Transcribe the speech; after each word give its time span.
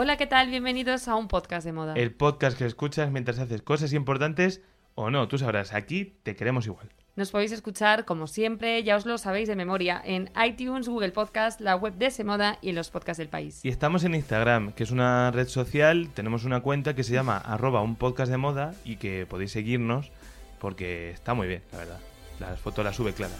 Hola, 0.00 0.16
¿qué 0.16 0.28
tal? 0.28 0.48
Bienvenidos 0.48 1.08
a 1.08 1.16
un 1.16 1.26
podcast 1.26 1.66
de 1.66 1.72
moda. 1.72 1.94
El 1.94 2.14
podcast 2.14 2.56
que 2.56 2.64
escuchas 2.64 3.10
mientras 3.10 3.40
haces 3.40 3.62
cosas 3.62 3.92
importantes 3.92 4.62
o 4.94 5.10
no, 5.10 5.26
tú 5.26 5.38
sabrás, 5.38 5.74
aquí 5.74 6.14
te 6.22 6.36
queremos 6.36 6.66
igual. 6.66 6.88
Nos 7.16 7.32
podéis 7.32 7.50
escuchar, 7.50 8.04
como 8.04 8.28
siempre, 8.28 8.84
ya 8.84 8.94
os 8.94 9.06
lo 9.06 9.18
sabéis 9.18 9.48
de 9.48 9.56
memoria, 9.56 10.00
en 10.04 10.30
iTunes, 10.46 10.88
Google 10.88 11.10
Podcast, 11.10 11.60
la 11.60 11.74
web 11.74 11.94
de 11.94 12.12
Semoda 12.12 12.58
y 12.62 12.68
en 12.68 12.76
los 12.76 12.90
podcasts 12.90 13.18
del 13.18 13.28
país. 13.28 13.64
Y 13.64 13.70
estamos 13.70 14.04
en 14.04 14.14
Instagram, 14.14 14.70
que 14.70 14.84
es 14.84 14.92
una 14.92 15.32
red 15.32 15.48
social, 15.48 16.10
tenemos 16.14 16.44
una 16.44 16.60
cuenta 16.60 16.94
que 16.94 17.02
se 17.02 17.14
llama 17.14 17.36
arroba 17.44 17.82
un 17.82 17.96
podcast 17.96 18.30
de 18.30 18.36
moda 18.36 18.74
y 18.84 18.98
que 18.98 19.26
podéis 19.26 19.50
seguirnos 19.50 20.12
porque 20.60 21.10
está 21.10 21.34
muy 21.34 21.48
bien, 21.48 21.62
la 21.72 21.78
verdad. 21.78 21.98
Las 22.38 22.60
fotos 22.60 22.84
las 22.84 22.94
sube 22.94 23.14
Clara. 23.14 23.34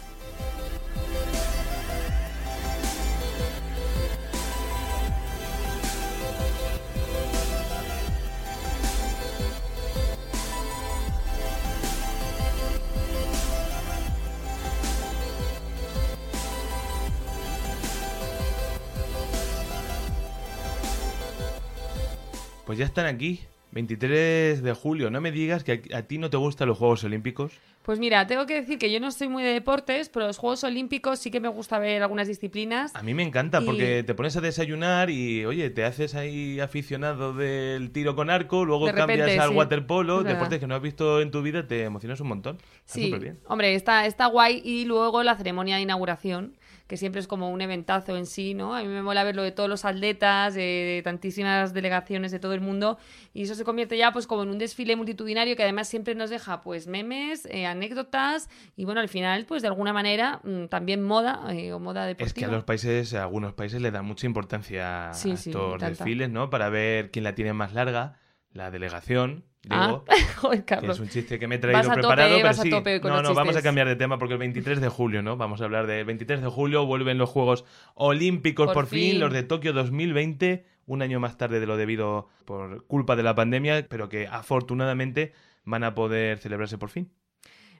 Pues 22.69 22.77
ya 22.77 22.85
están 22.85 23.07
aquí, 23.07 23.39
23 23.71 24.61
de 24.61 24.73
julio. 24.73 25.09
No 25.09 25.19
me 25.21 25.31
digas 25.31 25.63
que 25.63 25.81
a, 25.91 25.97
a 25.97 26.01
ti 26.03 26.19
no 26.19 26.29
te 26.29 26.37
gustan 26.37 26.67
los 26.67 26.77
Juegos 26.77 27.03
Olímpicos. 27.03 27.51
Pues 27.81 27.97
mira, 27.97 28.27
tengo 28.27 28.45
que 28.45 28.53
decir 28.53 28.77
que 28.77 28.91
yo 28.91 28.99
no 28.99 29.09
soy 29.11 29.27
muy 29.27 29.41
de 29.41 29.53
deportes, 29.53 30.09
pero 30.09 30.27
los 30.27 30.37
Juegos 30.37 30.63
Olímpicos 30.63 31.17
sí 31.17 31.31
que 31.31 31.39
me 31.39 31.47
gusta 31.47 31.79
ver 31.79 32.03
algunas 32.03 32.27
disciplinas. 32.27 32.95
A 32.95 33.01
mí 33.01 33.15
me 33.15 33.23
encanta 33.23 33.59
Y- 33.63 33.65
porque 33.65 34.03
te 34.03 34.13
pones 34.13 34.37
a 34.37 34.41
desayunar 34.41 35.09
y, 35.09 35.45
oye, 35.45 35.71
te 35.71 35.83
haces 35.83 36.13
ahí 36.13 36.59
aficionado 36.59 37.33
del 37.33 37.89
tiro 37.89 38.15
con 38.15 38.29
arco, 38.29 38.65
luego 38.65 38.85
De 38.85 38.91
repente, 38.91 39.17
cambias 39.17 39.39
al 39.43 39.49
sí. 39.49 39.55
waterpolo, 39.55 40.21
deportes 40.21 40.59
que 40.59 40.67
no 40.67 40.75
has 40.75 40.81
visto 40.83 41.21
en 41.21 41.31
tu 41.31 41.41
vida, 41.41 41.65
te 41.65 41.85
emocionas 41.85 42.19
un 42.19 42.27
montón. 42.27 42.57
Está 42.85 42.93
Sí, 42.93 43.11
bien. 43.19 43.39
hombre, 43.47 43.73
está, 43.73 44.05
está 44.05 44.27
guay. 44.27 44.61
Y 44.63 44.85
luego 44.85 45.23
la 45.23 45.35
ceremonia 45.35 45.77
de 45.77 45.81
inauguración, 45.81 46.55
que 46.89 46.97
siempre 46.97 47.21
es 47.21 47.27
como 47.27 47.51
un 47.51 47.61
eventazo 47.61 48.17
en 48.17 48.25
sí, 48.25 48.55
¿no? 48.55 48.73
A 48.73 48.81
mí 48.81 48.87
me 48.87 49.03
mola 49.03 49.23
verlo 49.23 49.43
de 49.43 49.51
todos 49.51 49.69
los 49.69 49.85
atletas, 49.85 50.55
de, 50.55 50.61
de 50.61 51.01
tantísimas 51.03 51.71
delegaciones 51.71 52.31
de 52.31 52.39
todo 52.39 52.55
el 52.55 52.61
mundo. 52.61 52.97
Y 53.31 53.43
eso 53.43 53.53
se 53.53 53.63
convierte 53.63 53.95
ya 53.95 54.11
pues 54.11 54.25
como 54.25 54.41
en 54.41 54.49
un 54.49 54.57
desfile 54.57 54.95
multitudinario 54.95 55.55
que 55.55 55.61
además 55.61 55.87
siempre 55.87 56.15
nos 56.15 56.31
deja 56.31 56.61
pues 56.61 56.87
memes, 56.87 57.45
eh, 57.51 57.67
anécdotas 57.67 58.49
y 58.75 58.85
bueno, 58.85 59.01
al 59.01 59.07
final 59.07 59.45
pues 59.45 59.61
de 59.61 59.67
alguna 59.67 59.93
manera 59.93 60.41
mm, 60.43 60.65
también 60.65 61.03
moda 61.03 61.43
eh, 61.53 61.73
o 61.73 61.79
moda 61.79 62.07
deportiva. 62.07 62.27
Es 62.27 62.33
que 62.33 62.45
a 62.45 62.47
los 62.47 62.63
países, 62.63 63.13
a 63.13 63.21
algunos 63.21 63.53
países 63.53 63.79
le 63.83 63.91
dan 63.91 64.05
mucha 64.05 64.25
importancia 64.25 65.13
Sí, 65.13 65.29
a 65.29 65.33
estos 65.35 65.79
desfiles, 65.79 66.31
¿no? 66.31 66.49
Para 66.49 66.69
ver 66.69 67.11
quién 67.11 67.23
la 67.23 67.35
tiene 67.35 67.53
más 67.53 67.73
larga, 67.73 68.17
la 68.53 68.71
delegación. 68.71 69.45
Ah, 69.69 70.01
Digo, 70.07 70.51
que 70.51 70.63
Carlos. 70.63 70.97
es 70.97 71.01
un 71.01 71.09
chiste 71.09 71.37
que 71.37 71.47
me 71.47 71.55
he 71.55 71.59
traído 71.59 71.79
Vas 71.79 71.87
a 71.89 71.95
tope, 71.95 72.01
preparado, 72.01 72.35
pero 72.35 72.47
vas 72.47 72.59
a 72.59 72.63
sí. 72.63 72.69
tope 72.69 73.01
con 73.01 73.11
no, 73.11 73.17
los 73.17 73.29
no, 73.29 73.35
vamos 73.35 73.55
a 73.57 73.61
cambiar 73.61 73.87
de 73.87 73.95
tema 73.97 74.17
porque 74.17 74.33
el 74.33 74.39
23 74.39 74.79
de 74.79 74.87
julio, 74.87 75.21
¿no? 75.21 75.35
Vamos 75.37 75.61
a 75.61 75.65
hablar 75.65 75.85
del 75.85 76.05
23 76.05 76.41
de 76.41 76.47
julio, 76.47 76.85
vuelven 76.85 77.17
los 77.17 77.29
Juegos 77.29 77.65
Olímpicos 77.95 78.67
Por 78.67 78.73
por, 78.73 78.85
fin, 78.87 79.11
fin. 79.11 79.19
los 79.19 79.33
de 79.33 79.43
Tokio 79.43 79.73
2020, 79.73 80.65
un 80.85 81.01
año 81.01 81.19
más 81.19 81.37
tarde 81.37 81.59
de 81.59 81.65
lo 81.65 81.75
debido 81.75 82.29
por 82.45 82.85
culpa 82.87 83.15
de 83.17 83.23
la 83.23 83.35
pandemia, 83.35 83.85
pero 83.89 84.07
que 84.07 84.27
afortunadamente 84.27 85.33
van 85.65 85.83
a 85.83 85.93
poder 85.93 86.37
celebrarse 86.39 86.77
por 86.77 86.89
fin. 86.89 87.11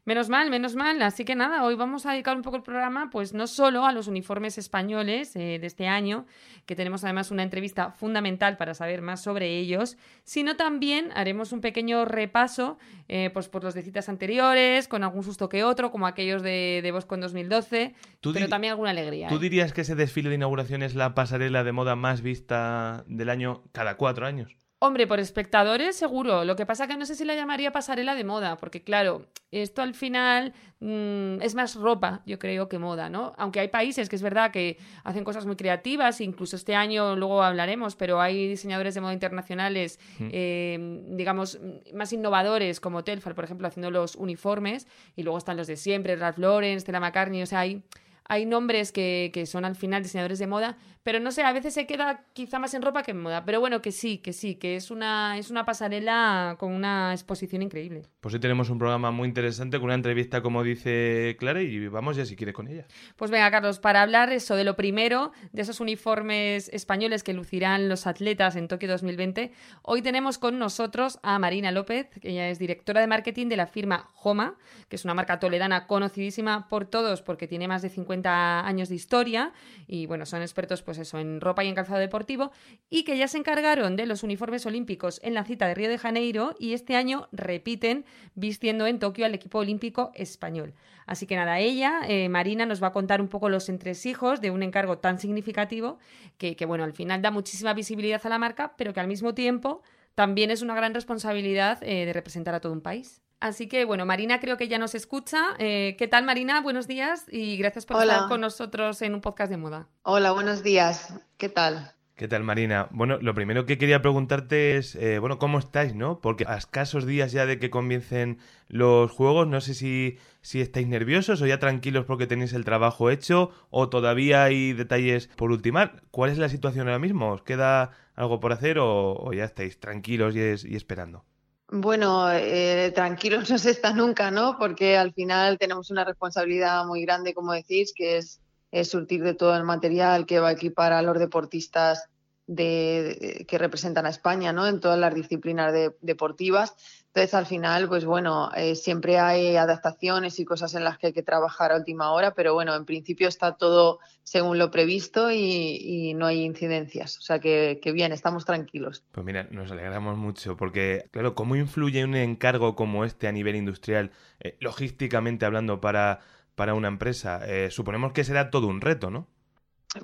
Menos 0.09 0.28
mal, 0.28 0.50
menos 0.50 0.75
mal. 0.75 1.00
Así 1.03 1.24
que 1.24 1.36
nada, 1.36 1.64
hoy 1.64 1.75
vamos 1.75 2.08
a 2.08 2.14
dedicar 2.14 2.36
un 2.36 2.42
poco 2.42 2.58
el 2.58 2.64
programa, 2.64 3.12
pues 3.12 3.36
no 3.36 3.46
solo 3.46 3.86
a 3.86 3.92
los 3.92 4.08
uniformes 4.08 4.58
españoles 4.58 5.36
eh, 5.36 5.59
de 5.62 5.68
este 5.68 5.88
año, 5.88 6.25
que 6.66 6.75
tenemos 6.75 7.03
además 7.03 7.30
una 7.30 7.44
entrevista 7.44 7.92
fundamental 7.92 8.58
para 8.58 8.74
saber 8.74 9.03
más 9.03 9.22
sobre 9.22 9.59
ellos, 9.59 9.98
sino 10.24 10.56
también 10.56 11.12
haremos 11.14 11.52
un 11.52 11.62
pequeño 11.62 12.06
repaso 12.06 12.80
eh, 13.08 13.30
pues 13.36 13.50
por 13.50 13.64
los 13.64 13.75
de 13.75 13.84
citas 13.84 14.09
anteriores, 14.09 14.88
con 14.88 15.03
algún 15.03 15.22
susto 15.22 15.48
que 15.48 15.64
otro, 15.64 15.92
como 15.92 16.08
aquellos 16.08 16.42
de, 16.42 16.80
de 16.81 16.92
Bosco 16.92 17.14
en 17.14 17.22
2012, 17.22 17.94
Tú 18.19 18.34
pero 18.34 18.50
también 18.50 18.72
alguna 18.72 18.90
alegría. 18.90 19.28
¿Tú 19.28 19.36
¿eh? 19.36 19.40
dirías 19.40 19.74
que 19.74 19.81
ese 19.81 19.94
desfile 19.94 20.30
de 20.30 20.36
inauguración 20.36 20.81
es 20.81 20.96
la 20.96 21.14
pasarela 21.14 21.64
de 21.64 21.72
moda 21.72 21.96
más 21.96 22.24
vista 22.24 23.03
del 23.06 23.30
año 23.30 23.62
cada 23.74 23.96
cuatro 23.96 24.25
años? 24.25 24.58
Hombre, 24.82 25.08
por 25.08 25.20
espectadores 25.20 25.98
seguro. 25.98 26.46
Lo 26.46 26.56
que 26.56 26.66
pasa 26.66 26.88
que 26.88 26.96
no 26.96 27.06
sé 27.06 27.16
si 27.16 27.26
la 27.26 27.36
llamaría 27.36 27.74
pasarela 27.74 28.16
de 28.16 28.24
moda, 28.24 28.56
porque 28.56 28.82
claro, 28.82 29.26
esto 29.52 29.82
al 29.82 29.94
final 29.94 30.54
mm, 30.80 31.42
es 31.42 31.54
más 31.54 31.76
ropa, 31.76 32.22
yo 32.26 32.40
creo, 32.40 32.70
que 32.70 32.80
moda, 32.80 33.10
¿no? 33.10 33.34
Aunque 33.38 33.60
hay 33.60 33.68
países 33.68 34.08
que 34.08 34.16
es 34.16 34.22
verdad 34.22 34.52
que 34.52 34.78
hacen 35.04 35.26
cosas 35.26 35.46
muy 35.46 35.58
creativas, 35.58 36.22
incluso 36.22 36.56
este 36.56 36.76
año 36.76 37.18
luego 37.18 37.44
hablaremos, 37.44 37.98
pero 37.98 38.22
hay 38.22 38.48
diseñadores 38.48 38.96
de 38.96 39.02
moda 39.02 39.12
internacionales, 39.12 40.00
Mm. 40.18 40.30
eh, 40.32 41.04
digamos, 41.10 41.60
más 41.94 42.14
innovadores, 42.14 42.80
como 42.80 43.04
Telfar, 43.04 43.36
por 43.36 43.44
ejemplo, 43.44 43.68
haciendo 43.68 43.92
los 43.92 44.16
uniformes, 44.16 44.88
y 45.18 45.24
luego 45.24 45.38
están 45.40 45.58
los 45.58 45.68
de 45.68 45.76
siempre, 45.76 46.16
Ralph 46.16 46.38
Lauren, 46.38 46.80
Stella 46.80 47.02
McCartney, 47.02 47.42
o 47.42 47.46
sea, 47.46 47.60
hay... 47.60 47.82
Hay 48.30 48.46
nombres 48.46 48.92
que, 48.92 49.32
que 49.34 49.46
son 49.46 49.66
al 49.66 49.76
final 49.76 50.04
diseñadores 50.04 50.40
de 50.40 50.48
moda, 50.48 50.78
pero 51.04 51.20
no 51.20 51.32
sé, 51.32 51.42
a 51.44 51.54
veces 51.54 51.74
se 51.74 51.88
queda 51.88 52.26
quizá 52.34 52.60
más 52.60 52.74
en 52.74 52.82
ropa 52.82 53.04
que 53.04 53.12
en 53.12 53.22
moda. 53.22 53.44
Pero 53.46 53.60
bueno, 53.60 53.82
que 53.82 53.92
sí, 53.92 54.20
que 54.20 54.34
sí, 54.34 54.56
que 54.56 54.76
es 54.76 54.92
una, 54.92 55.38
es 55.38 55.50
una 55.50 55.66
pasarela 55.66 56.56
con 56.60 56.72
una 56.72 57.14
exposición 57.14 57.62
increíble. 57.62 58.04
Pues 58.20 58.34
hoy 58.34 58.40
tenemos 58.40 58.70
un 58.70 58.78
programa 58.78 59.10
muy 59.10 59.28
interesante 59.28 59.78
con 59.78 59.86
una 59.86 59.96
entrevista, 59.96 60.42
como 60.42 60.64
dice 60.64 61.36
Clara, 61.40 61.62
y 61.62 61.88
vamos 61.88 62.18
ya 62.18 62.26
si 62.26 62.36
quieres 62.36 62.54
con 62.54 62.68
ella. 62.68 62.86
Pues 63.16 63.32
venga, 63.32 63.50
Carlos, 63.50 63.80
para 63.80 64.02
hablar 64.02 64.32
eso 64.34 64.56
de 64.56 64.66
lo 64.66 64.76
primero, 64.76 65.32
de 65.52 65.62
esos 65.62 65.80
uniformes 65.80 66.70
españoles 66.70 67.24
que 67.24 67.34
lucirán 67.34 67.90
los 67.90 68.06
atletas 68.06 68.56
en 68.56 68.68
Tokio 68.68 68.90
2020, 68.90 69.52
hoy 69.82 70.02
tenemos 70.02 70.38
con 70.38 70.60
nosotros 70.60 71.20
a 71.24 71.40
Marina 71.40 71.72
López, 71.72 72.10
que 72.22 72.30
ella 72.30 72.50
es 72.50 72.60
directora 72.60 73.00
de 73.00 73.08
marketing 73.08 73.48
de 73.48 73.58
la 73.58 73.68
firma 73.68 74.10
Homa, 74.22 74.58
que 74.90 74.98
es 74.98 75.06
una 75.06 75.14
marca 75.14 75.40
toledana 75.40 75.88
conocidísima 75.88 76.68
por 76.68 76.86
todos 76.86 77.22
porque 77.22 77.48
tiene 77.48 77.68
más 77.68 77.82
de 77.82 77.90
50 77.90 78.19
años 78.28 78.90
de 78.90 78.96
historia 78.96 79.53
y 79.88 80.06
bueno, 80.06 80.25
son 80.25 80.41
expertos 80.41 80.81
pues 80.81 80.97
eso 80.97 81.19
en 81.19 81.41
ropa 81.41 81.63
y 81.63 81.68
en 81.68 81.75
calzado 81.75 82.00
deportivo 82.00 82.52
y 82.90 83.03
que 83.03 83.18
ya 83.18 83.28
se 83.28 83.38
encargaron 83.38 83.96
de 83.96 84.06
los 84.06 84.24
uniformes 84.24 84.66
olímpicos 84.66 85.19
en 85.24 85.34
la 85.34 85.44
cita 85.44 85.68
de 85.68 85.75
Río 85.75 85.90
de 85.90 85.97
Janeiro 85.97 86.56
y 86.59 86.74
este 86.74 86.96
año 86.96 87.28
repiten 87.31 88.06
vistiendo 88.35 88.88
en 88.88 89.00
Tokio 89.00 89.25
al 89.25 89.34
equipo 89.34 89.59
olímpico 89.59 90.12
español. 90.16 90.74
Así 91.06 91.25
que 91.25 91.35
nada, 91.35 91.57
ella, 91.57 92.02
eh, 92.07 92.30
Marina, 92.30 92.68
nos 92.68 92.84
va 92.84 92.88
a 92.88 92.91
contar 92.91 93.19
un 93.19 93.30
poco 93.30 93.50
los 93.50 93.68
entresijos 93.68 94.41
de 94.41 94.51
un 94.51 94.62
encargo 94.62 95.00
tan 95.00 95.18
significativo 95.18 95.97
que, 96.38 96.56
que, 96.56 96.68
bueno, 96.68 96.84
al 96.84 96.94
final 96.94 97.24
da 97.24 97.31
muchísima 97.31 97.74
visibilidad 97.74 98.22
a 98.24 98.30
la 98.30 98.38
marca, 98.38 98.75
pero 98.78 98.94
que 98.94 99.00
al 99.00 99.07
mismo 99.07 99.34
tiempo 99.34 99.81
también 100.13 100.51
es 100.51 100.62
una 100.62 100.75
gran 100.75 100.94
responsabilidad 100.94 101.81
eh, 101.81 102.06
de 102.06 102.13
representar 102.13 102.53
a 102.53 102.59
todo 102.59 102.74
un 102.74 102.81
país. 102.81 103.22
Así 103.40 103.68
que, 103.68 103.86
bueno, 103.86 104.06
Marina 104.06 104.40
creo 104.42 104.58
que 104.58 104.68
ya 104.68 104.78
nos 104.78 104.96
escucha. 104.96 105.40
Eh, 105.60 105.96
¿Qué 105.98 106.08
tal, 106.10 106.26
Marina? 106.26 106.60
Buenos 106.62 106.88
días 106.88 107.26
y 107.32 107.56
gracias 107.58 107.86
por 107.86 107.96
Hola. 107.98 108.14
estar 108.14 108.28
con 108.30 108.42
nosotros 108.42 109.02
en 109.02 109.14
un 109.14 109.22
podcast 109.22 109.50
de 109.50 109.58
moda. 109.58 109.88
Hola, 110.04 110.32
buenos 110.34 110.62
días. 110.62 111.14
¿Qué 111.38 111.48
tal? 111.48 111.94
¿Qué 112.16 112.28
tal, 112.28 112.44
Marina? 112.44 112.90
Bueno, 112.92 113.18
lo 113.22 113.34
primero 113.34 113.66
que 113.66 113.78
quería 113.78 114.02
preguntarte 114.02 114.76
es, 114.76 114.96
eh, 114.96 115.20
bueno, 115.20 115.40
¿cómo 115.40 115.58
estáis, 115.58 115.96
no? 115.96 116.20
Porque 116.20 116.44
a 116.50 116.58
escasos 116.58 117.06
días 117.06 117.32
ya 117.32 117.46
de 117.46 117.60
que 117.60 117.69
comiencen 117.69 118.40
los 118.68 119.10
juegos, 119.10 119.48
no 119.48 119.62
sé 119.62 119.74
si, 119.74 120.18
si 120.42 120.60
estáis 120.60 120.88
nerviosos 120.90 121.42
o 121.42 121.48
ya 121.48 121.60
tranquilos 121.60 122.04
porque 122.04 122.28
tenéis 122.28 122.52
el 122.52 122.66
trabajo 122.66 123.10
hecho 123.10 123.52
o 123.69 123.88
todavía 123.88 124.44
hay 124.44 124.74
detalles 124.74 125.28
por 125.38 125.50
ultimar. 125.52 126.02
¿Cuál 126.12 126.31
es 126.31 126.38
la 126.38 126.50
situación 126.50 126.88
ahora 126.90 127.00
mismo? 127.00 127.31
¿Os 127.31 127.42
queda 127.44 127.92
algo 128.16 128.42
por 128.42 128.52
hacer 128.52 128.80
o, 128.80 129.13
o 129.16 129.31
ya 129.31 129.46
estáis 129.46 129.80
tranquilos 129.80 130.36
y, 130.36 130.42
es- 130.42 130.66
y 130.66 130.75
esperando? 130.75 131.24
Bueno, 131.71 132.31
eh, 132.31 132.92
tranquilos 132.95 133.50
no 133.50 133.57
se 133.57 133.71
está 133.71 133.94
nunca, 133.94 134.31
¿no? 134.31 134.57
Porque 134.57 134.98
al 134.98 135.13
final 135.13 135.57
tenemos 135.57 135.92
una 135.92 136.04
responsabilidad 136.04 136.86
muy 136.86 137.01
grande, 137.01 137.33
como 137.33 137.54
decís, 137.54 137.94
que 137.95 138.18
es, 138.18 138.42
surtir 138.88 139.24
de 139.24 139.33
todo 139.33 139.56
el 139.56 139.63
material 139.63 140.27
que 140.27 140.39
va 140.39 140.50
a 140.50 140.51
equipar 140.51 140.94
a 140.94 141.01
los 141.01 141.18
deportistas 141.18 142.07
de, 142.45 143.45
que 143.48 143.57
representan 143.57 144.06
a 144.06 144.10
España, 144.10 144.54
¿no? 144.54 144.68
En 144.68 144.80
todas 144.80 145.00
las 145.00 145.13
disciplinas 145.16 145.74
deportivas. 146.01 146.75
Entonces, 147.14 147.34
al 147.34 147.48
final, 147.48 147.88
pues 147.88 148.06
bueno, 148.06 148.52
eh, 148.56 148.76
siempre 148.76 149.18
hay 149.18 149.56
adaptaciones 149.56 150.40
y 150.40 150.46
cosas 150.46 150.76
en 150.76 150.84
las 150.84 151.00
que 151.00 151.08
hay 151.08 151.14
que 151.14 151.24
trabajar 151.24 151.72
a 151.72 151.76
última 151.76 152.12
hora, 152.12 152.36
pero 152.36 152.54
bueno, 152.54 152.76
en 152.76 152.86
principio 152.86 153.28
está 153.28 153.58
todo 153.58 154.00
según 154.22 154.60
lo 154.60 154.70
previsto 154.70 155.32
y, 155.32 156.14
no 156.16 156.28
hay 156.28 156.44
incidencias. 156.44 157.18
O 157.18 157.22
sea 157.22 157.40
que, 157.40 157.80
bien, 157.94 158.12
estamos 158.12 158.46
tranquilos. 158.46 159.04
Pues 159.12 159.26
mira, 159.26 159.48
nos 159.50 159.72
alegramos 159.72 160.18
mucho, 160.18 160.56
porque, 160.56 161.06
claro, 161.12 161.34
¿cómo 161.34 161.56
influye 161.56 162.04
un 162.04 162.14
encargo 162.14 162.76
como 162.76 163.04
este 163.04 163.28
a 163.28 163.32
nivel 163.32 163.56
industrial, 163.56 164.12
eh, 164.40 164.56
logísticamente 164.60 165.46
hablando, 165.46 165.82
para, 165.82 166.20
para 166.54 166.76
una 166.76 166.90
empresa? 166.90 167.42
Eh, 167.48 167.72
suponemos 167.72 168.14
que 168.14 168.24
será 168.24 168.52
todo 168.52 168.68
un 168.68 168.82
reto, 168.82 169.10
¿no? 169.10 169.28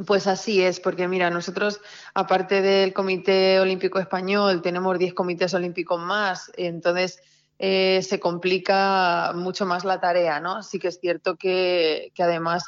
Pues 0.08 0.26
así 0.26 0.64
es, 0.64 0.80
porque 0.80 1.08
mira, 1.08 1.30
nosotros, 1.30 1.80
aparte 2.16 2.62
del 2.62 2.92
Comité 2.92 3.60
Olímpico 3.60 4.00
Español, 4.00 4.64
tenemos 4.64 4.98
10 4.98 5.14
comités 5.14 5.54
olímpicos 5.54 6.00
más, 6.02 6.52
entonces 6.58 7.20
eh, 7.60 8.02
se 8.02 8.20
complica 8.20 9.32
mucho 9.36 9.68
más 9.68 9.86
la 9.86 10.00
tarea, 10.00 10.40
¿no? 10.40 10.64
Sí 10.64 10.80
que 10.80 10.88
es 10.88 11.00
cierto 11.00 11.36
que, 11.36 12.12
además 12.18 12.64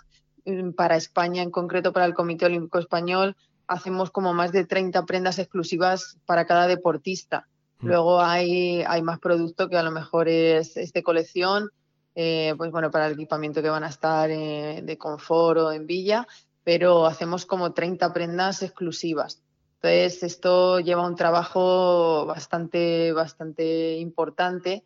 mm, 0.45 0.71
para 0.71 0.95
España, 0.95 1.41
en 1.41 1.49
concreto 1.49 1.91
para 1.91 2.05
el 2.05 2.13
Comité 2.13 2.45
Olímpico 2.45 2.77
Español, 2.77 3.35
hacemos 3.65 4.11
como 4.11 4.35
más 4.35 4.51
de 4.51 4.65
30 4.65 5.03
prendas 5.05 5.39
exclusivas 5.39 6.19
para 6.27 6.45
cada 6.45 6.67
deportista. 6.67 7.47
Mm. 7.79 7.87
Luego 7.87 8.21
hay, 8.21 8.83
hay 8.87 9.01
más 9.01 9.19
producto 9.19 9.69
que 9.69 9.77
a 9.77 9.83
lo 9.83 9.91
mejor 9.91 10.29
es, 10.29 10.75
de 10.75 11.03
colección, 11.03 11.71
eh, 12.13 12.53
pues 12.57 12.69
bueno, 12.69 12.91
para 12.91 13.07
el 13.07 13.13
equipamiento 13.13 13.63
que 13.63 13.69
van 13.69 13.83
a 13.83 13.89
estar 13.89 14.29
eh, 14.29 14.81
de 14.83 14.97
confort 14.99 15.59
o 15.59 15.71
en 15.71 15.87
villa, 15.87 16.27
pero 16.67 17.05
hacemos 17.05 17.45
como 17.45 17.71
30 17.71 18.11
prendas 18.11 18.61
exclusivas. 18.61 19.41
Entonces, 19.75 20.21
esto 20.21 20.81
lleva 20.81 21.07
un 21.07 21.15
trabajo 21.15 22.25
bastante, 22.25 23.13
bastante 23.13 23.95
importante. 23.99 24.83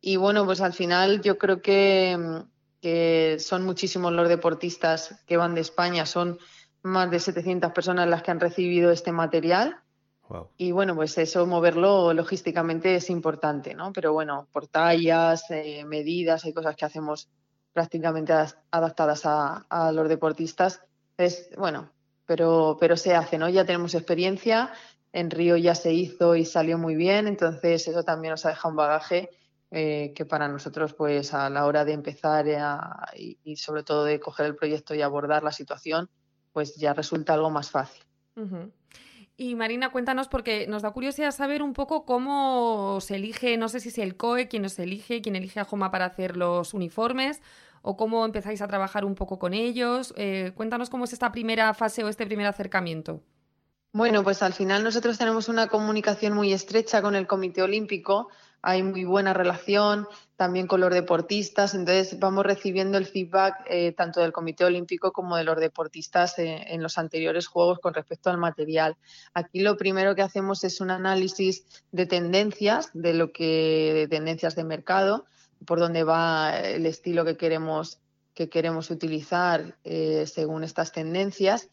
Y 0.00 0.16
bueno, 0.16 0.46
pues 0.46 0.62
al 0.62 0.72
final 0.72 1.20
yo 1.20 1.36
creo 1.36 1.60
que, 1.60 2.46
son 3.40 3.66
muchísimos 3.66 4.10
los 4.10 4.26
deportistas 4.26 5.22
que 5.26 5.36
van 5.36 5.54
de 5.54 5.60
España, 5.60 6.06
son 6.06 6.38
más 6.82 7.10
de 7.10 7.20
700 7.20 7.72
personas 7.72 8.08
las 8.08 8.22
que 8.22 8.30
han 8.30 8.40
recibido 8.40 8.90
este 8.90 9.12
material. 9.12 9.82
Y 10.56 10.72
bueno, 10.72 10.94
pues 10.94 11.18
eso, 11.18 11.44
moverlo 11.46 12.14
logísticamente 12.14 12.94
es 12.94 13.10
importante, 13.10 13.74
¿no? 13.74 13.92
Pero 13.92 14.14
bueno, 14.14 14.48
por 14.50 14.66
tallas, 14.66 15.44
eh, 15.50 15.84
medidas, 15.84 16.46
hay 16.46 16.54
cosas 16.54 16.74
que 16.74 16.86
hacemos 16.86 17.28
prácticamente 17.74 18.32
adaptadas 18.70 19.26
a, 19.26 19.66
a 19.68 19.92
los 19.92 20.08
deportistas 20.08 20.80
es, 21.18 21.50
bueno, 21.56 21.90
pero, 22.24 22.76
pero 22.80 22.96
se 22.96 23.14
hace, 23.14 23.38
¿no? 23.38 23.48
Ya 23.48 23.64
tenemos 23.64 23.94
experiencia, 23.94 24.72
en 25.12 25.30
Río 25.30 25.56
ya 25.56 25.74
se 25.74 25.92
hizo 25.92 26.36
y 26.36 26.44
salió 26.44 26.78
muy 26.78 26.94
bien, 26.94 27.26
entonces 27.26 27.88
eso 27.88 28.02
también 28.02 28.32
nos 28.32 28.46
ha 28.46 28.50
dejado 28.50 28.70
un 28.70 28.76
bagaje 28.76 29.30
eh, 29.70 30.12
que 30.14 30.24
para 30.24 30.48
nosotros, 30.48 30.94
pues 30.94 31.34
a 31.34 31.50
la 31.50 31.66
hora 31.66 31.84
de 31.84 31.92
empezar 31.92 32.46
y, 33.14 33.56
sobre 33.56 33.82
todo 33.82 34.04
de 34.04 34.18
coger 34.20 34.46
el 34.46 34.56
proyecto 34.56 34.94
y 34.94 35.02
abordar 35.02 35.42
la 35.42 35.52
situación, 35.52 36.08
pues 36.52 36.76
ya 36.76 36.94
resulta 36.94 37.34
algo 37.34 37.50
más 37.50 37.70
fácil. 37.70 38.02
Y 39.36 39.54
Marina, 39.56 39.90
cuéntanos, 39.90 40.28
porque 40.28 40.66
nos 40.66 40.82
da 40.82 40.90
curiosidad 40.90 41.32
saber 41.32 41.62
un 41.62 41.72
poco 41.72 42.04
cómo 42.04 42.98
se 43.00 43.16
elige, 43.16 43.56
no 43.56 43.68
sé 43.68 43.80
si 43.80 43.90
es 43.90 43.98
el 43.98 44.16
COE 44.16 44.48
quien 44.48 44.62
nos 44.62 44.78
elige, 44.78 45.20
quien 45.20 45.36
elige 45.36 45.60
a 45.60 45.64
Joma 45.64 45.90
para 45.90 46.06
hacer 46.06 46.36
los 46.36 46.72
uniformes, 46.72 47.42
o 47.82 47.96
cómo 47.96 48.24
empezáis 48.24 48.62
a 48.62 48.68
trabajar 48.68 49.04
un 49.04 49.14
poco 49.14 49.38
con 49.38 49.54
ellos. 49.54 50.14
Eh, 50.16 50.52
cuéntanos 50.54 50.90
cómo 50.90 51.04
es 51.04 51.12
esta 51.12 51.32
primera 51.32 51.72
fase 51.74 52.04
o 52.04 52.08
este 52.08 52.26
primer 52.26 52.46
acercamiento. 52.46 53.22
Bueno, 53.92 54.22
pues 54.22 54.42
al 54.42 54.52
final 54.52 54.84
nosotros 54.84 55.16
tenemos 55.16 55.48
una 55.48 55.68
comunicación 55.68 56.34
muy 56.34 56.52
estrecha 56.52 57.00
con 57.00 57.14
el 57.14 57.26
Comité 57.26 57.62
Olímpico, 57.62 58.28
hay 58.60 58.82
muy 58.82 59.04
buena 59.04 59.32
relación 59.32 60.06
también 60.36 60.66
con 60.66 60.80
los 60.80 60.92
deportistas, 60.92 61.74
entonces 61.74 62.18
vamos 62.18 62.44
recibiendo 62.44 62.98
el 62.98 63.06
feedback 63.06 63.64
eh, 63.66 63.92
tanto 63.92 64.20
del 64.20 64.32
Comité 64.32 64.64
Olímpico 64.64 65.10
como 65.12 65.36
de 65.36 65.44
los 65.44 65.58
deportistas 65.58 66.38
eh, 66.38 66.64
en 66.68 66.82
los 66.82 66.98
anteriores 66.98 67.46
Juegos 67.46 67.78
con 67.78 67.94
respecto 67.94 68.30
al 68.30 68.38
material. 68.38 68.96
Aquí 69.32 69.60
lo 69.60 69.76
primero 69.76 70.14
que 70.14 70.22
hacemos 70.22 70.64
es 70.64 70.80
un 70.80 70.90
análisis 70.90 71.64
de 71.90 72.06
tendencias, 72.06 72.90
de 72.92 73.14
lo 73.14 73.32
que 73.32 73.92
de 73.94 74.08
tendencias 74.08 74.54
de 74.54 74.64
mercado, 74.64 75.24
por 75.66 75.78
dónde 75.78 76.04
va 76.04 76.58
el 76.58 76.86
estilo 76.86 77.24
que 77.24 77.36
queremos, 77.36 78.00
que 78.34 78.48
queremos 78.48 78.90
utilizar 78.90 79.76
eh, 79.84 80.26
según 80.26 80.64
estas 80.64 80.92
tendencias. 80.92 81.68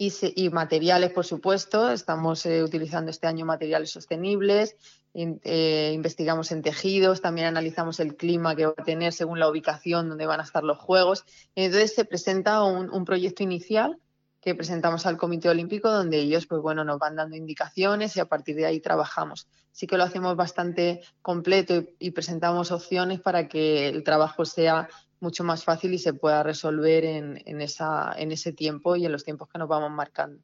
Y, 0.00 0.48
materiales, 0.50 1.10
por 1.10 1.26
supuesto. 1.26 1.90
Estamos 1.90 2.46
eh, 2.46 2.62
utilizando 2.62 3.10
este 3.10 3.26
año 3.26 3.44
materiales 3.44 3.90
sostenibles, 3.90 4.76
eh, 5.12 5.90
investigamos 5.92 6.52
en 6.52 6.62
tejidos, 6.62 7.20
también 7.20 7.48
analizamos 7.48 7.98
el 7.98 8.14
clima 8.14 8.54
que 8.54 8.66
va 8.66 8.74
a 8.76 8.84
tener 8.84 9.12
según 9.12 9.40
la 9.40 9.50
ubicación 9.50 10.08
donde 10.08 10.26
van 10.26 10.38
a 10.38 10.44
estar 10.44 10.62
los 10.62 10.78
juegos. 10.78 11.24
Entonces 11.56 11.96
se 11.96 12.04
presenta 12.04 12.62
un 12.62 13.04
proyecto 13.04 13.42
inicial 13.42 13.98
que 14.40 14.54
presentamos 14.54 15.06
al 15.06 15.16
Comité 15.16 15.48
Olímpico, 15.48 15.90
donde 15.90 16.18
ellos, 16.18 16.46
pues 16.46 16.62
bueno, 16.62 16.84
nos 16.84 16.98
van 16.98 17.16
dando 17.16 17.36
indicaciones 17.36 18.16
y 18.16 18.20
a 18.20 18.26
partir 18.26 18.56
de 18.56 18.66
ahí 18.66 18.80
trabajamos. 18.80 19.48
Sí 19.72 19.86
que 19.86 19.96
lo 19.96 20.04
hacemos 20.04 20.36
bastante 20.36 21.02
completo 21.22 21.84
y, 21.98 22.10
presentamos 22.12 22.70
opciones 22.70 23.20
para 23.20 23.48
que 23.48 23.88
el 23.88 24.04
trabajo 24.04 24.44
sea 24.44 24.88
mucho 25.20 25.42
más 25.42 25.64
fácil 25.64 25.94
y 25.94 25.98
se 25.98 26.14
pueda 26.14 26.42
resolver 26.42 27.04
en, 27.04 27.42
en, 27.44 27.60
esa, 27.60 28.12
en 28.16 28.30
ese 28.30 28.52
tiempo 28.52 28.96
y 28.96 29.04
en 29.06 29.12
los 29.12 29.24
tiempos 29.24 29.48
que 29.48 29.58
nos 29.58 29.68
vamos 29.68 29.90
marcando. 29.90 30.40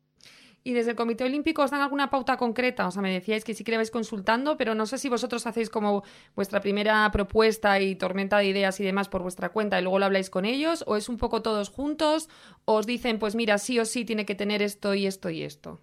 ¿Y 0.67 0.73
desde 0.73 0.93
el 0.93 0.97
Comité 0.97 1.25
Olímpico 1.25 1.63
os 1.63 1.71
dan 1.71 1.83
alguna 1.83 2.09
pauta 2.09 2.39
concreta? 2.39 2.89
O 2.89 2.91
sea, 2.91 3.03
me 3.03 3.13
decíais 3.13 3.45
que 3.45 3.53
sí 3.53 3.65
que 3.65 3.71
le 3.71 3.77
vais 3.77 3.91
consultando, 3.91 4.57
pero 4.57 4.75
no 4.75 4.87
sé 4.87 4.97
si 4.97 5.11
vosotros 5.11 5.47
hacéis 5.47 5.69
como 5.69 6.05
vuestra 6.35 6.63
primera 6.63 7.11
propuesta 7.13 7.79
y 7.81 7.97
tormenta 7.97 8.39
de 8.39 8.47
ideas 8.47 8.81
y 8.81 8.85
demás 8.85 9.11
por 9.11 9.21
vuestra 9.21 9.51
cuenta 9.51 9.79
y 9.79 9.83
luego 9.83 9.99
lo 9.99 10.07
habláis 10.07 10.31
con 10.31 10.47
ellos, 10.47 10.83
o 10.87 10.97
es 10.97 11.11
un 11.11 11.19
poco 11.19 11.43
todos 11.43 11.69
juntos, 11.69 12.31
o 12.65 12.77
os 12.77 12.87
dicen, 12.87 13.19
pues 13.19 13.35
mira, 13.35 13.59
sí 13.59 13.79
o 13.79 13.85
sí 13.85 14.07
tiene 14.07 14.25
que 14.25 14.35
tener 14.35 14.63
esto 14.63 14.95
y 14.95 15.07
esto 15.07 15.29
y 15.29 15.43
esto. 15.43 15.81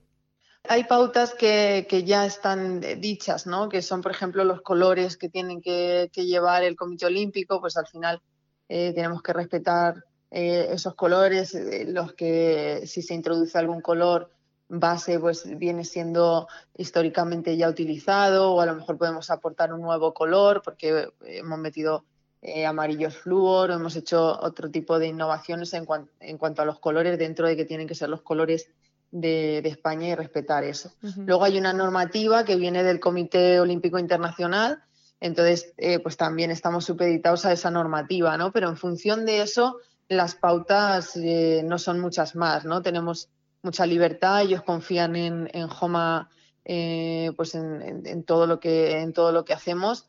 Hay 0.67 0.85
pautas 0.85 1.35
que, 1.35 1.85
ya 2.03 2.25
están 2.25 2.81
dichas, 2.99 3.45
¿no? 3.45 3.69
Que 3.69 3.83
son, 3.83 4.01
por 4.01 4.11
ejemplo, 4.11 4.43
los 4.45 4.61
colores 4.61 5.15
que 5.15 5.29
tienen 5.29 5.61
que, 5.61 6.09
llevar 6.15 6.63
el 6.63 6.75
Comité 6.75 7.05
Olímpico, 7.05 7.61
pues 7.61 7.77
al 7.77 7.85
final 7.85 8.19
eh, 8.67 8.93
tenemos 8.95 9.21
que 9.21 9.33
respetar 9.33 10.03
eh, 10.31 10.69
esos 10.71 10.95
colores, 10.95 11.53
eh, 11.53 11.85
los 11.87 12.13
que 12.13 12.81
si 12.87 13.03
se 13.03 13.13
introduce 13.13 13.55
algún 13.59 13.81
color 13.81 14.31
base 14.71 15.19
pues 15.19 15.44
viene 15.57 15.83
siendo 15.83 16.47
históricamente 16.77 17.57
ya 17.57 17.68
utilizado 17.68 18.53
o 18.53 18.62
a 18.62 18.65
lo 18.65 18.75
mejor 18.75 18.97
podemos 18.97 19.29
aportar 19.29 19.73
un 19.73 19.81
nuevo 19.81 20.13
color 20.13 20.62
porque 20.63 21.09
hemos 21.25 21.59
metido 21.59 22.06
eh, 22.41 22.65
amarillos 22.65 23.18
flúor 23.18 23.69
o 23.69 23.73
hemos 23.73 23.95
hecho 23.97 24.39
otro 24.41 24.71
tipo 24.71 24.97
de 24.97 25.07
innovaciones 25.07 25.73
en, 25.73 25.85
en, 26.21 26.38
cuanto 26.38 26.62
a 26.62 26.65
los 26.65 26.79
colores 26.79 27.19
dentro 27.19 27.47
de 27.47 27.57
que 27.57 27.65
tienen 27.65 27.88
que 27.88 27.95
ser 27.95 28.09
los 28.09 28.21
colores 28.21 28.69
de, 29.12 29.57
España 29.59 30.07
y 30.07 30.15
respetar 30.15 30.63
eso. 30.63 30.94
Luego 31.17 31.44
hay 31.44 31.57
una 31.57 31.74
normativa 31.74 32.45
que 32.45 32.56
viene 32.56 32.81
del 32.83 33.01
Comité 33.01 33.59
Olímpico 33.59 34.00
Internacional, 34.00 34.81
entonces 35.19 35.74
eh, 35.77 36.00
pues 36.00 36.15
también 36.15 36.50
estamos 36.50 36.85
supeditados 36.85 37.45
a 37.45 37.51
esa 37.51 37.69
normativa, 37.69 38.38
¿no? 38.38 38.53
Pero 38.53 38.69
en 38.69 38.77
función 38.77 39.25
de 39.25 39.41
eso 39.41 39.79
las 40.07 40.36
pautas 40.36 41.17
eh, 41.17 41.62
no 41.65 41.77
son 41.77 42.00
muchas 42.00 42.36
más, 42.36 42.63
¿no? 42.63 42.81
Tenemos 42.81 43.29
mucha 43.62 43.86
libertad, 43.86 44.41
ellos 44.41 44.63
confían 44.63 45.15
en, 45.15 45.50
en 45.53 45.68
Homa 45.70 46.30
eh, 46.63 47.32
pues 47.36 47.56
en, 47.56 48.24
todo 48.24 48.46
lo 48.46 48.60
que, 48.60 49.00
en 49.00 49.13
todo 49.13 49.32
lo 49.32 49.44
que 49.46 49.53
hacemos 49.53 50.08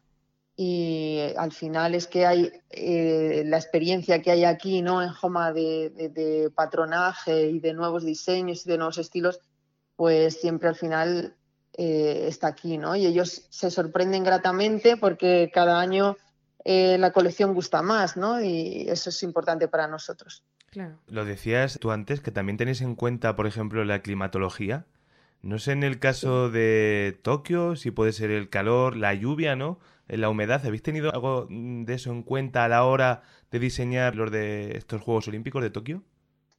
y 0.54 1.18
al 1.38 1.50
final 1.50 1.94
es 1.94 2.06
que 2.06 2.26
hay 2.26 2.52
eh, 2.68 3.42
la 3.46 3.56
experiencia 3.56 4.20
que 4.20 4.30
hay 4.30 4.44
aquí 4.44 4.82
¿no? 4.82 5.02
en 5.02 5.10
Homa 5.20 5.52
de, 5.52 6.52
patronaje 6.54 7.48
y 7.48 7.58
de 7.58 7.72
nuevos 7.72 8.04
diseños 8.04 8.66
y 8.66 8.70
de 8.70 8.76
nuevos 8.76 8.98
estilos, 8.98 9.40
pues 9.96 10.40
siempre 10.40 10.68
al 10.68 10.76
final 10.76 11.36
eh, 11.72 12.26
está 12.28 12.48
aquí, 12.48 12.76
¿no? 12.76 12.94
Y 12.96 13.06
ellos 13.06 13.46
se 13.48 13.70
sorprenden 13.70 14.24
gratamente 14.24 14.98
porque 14.98 15.50
cada 15.54 15.80
año 15.80 16.18
la 16.64 17.12
colección 17.12 17.54
gusta 17.54 17.82
más, 17.82 18.16
¿no? 18.16 18.40
Y 18.40 18.88
eso 18.88 19.08
es 19.08 19.22
importante 19.22 19.68
para 19.68 19.88
nosotros. 19.88 20.44
Lo 21.06 21.24
decías 21.24 21.78
tú 21.80 21.90
antes, 21.90 22.20
que 22.20 22.30
también 22.30 22.56
tenéis 22.56 22.80
en 22.80 22.94
cuenta, 22.94 23.36
por 23.36 23.46
ejemplo, 23.46 23.84
la 23.84 24.00
climatología. 24.00 24.86
No 25.42 25.58
sé 25.58 25.72
en 25.72 25.82
el 25.82 25.98
caso 25.98 26.50
de 26.50 27.18
Tokio, 27.22 27.76
si 27.76 27.90
puede 27.90 28.12
ser 28.12 28.30
el 28.30 28.48
calor, 28.48 28.96
la 28.96 29.12
lluvia, 29.12 29.56
¿no? 29.56 29.80
La 30.06 30.30
humedad. 30.30 30.64
¿Habéis 30.64 30.82
tenido 30.82 31.12
algo 31.12 31.46
de 31.50 31.94
eso 31.94 32.10
en 32.10 32.22
cuenta 32.22 32.64
a 32.64 32.68
la 32.68 32.84
hora 32.84 33.22
de 33.50 33.58
diseñar 33.58 34.14
los 34.14 34.30
de 34.30 34.76
estos 34.76 35.02
Juegos 35.02 35.28
Olímpicos 35.28 35.62
de 35.62 35.70
Tokio? 35.70 36.04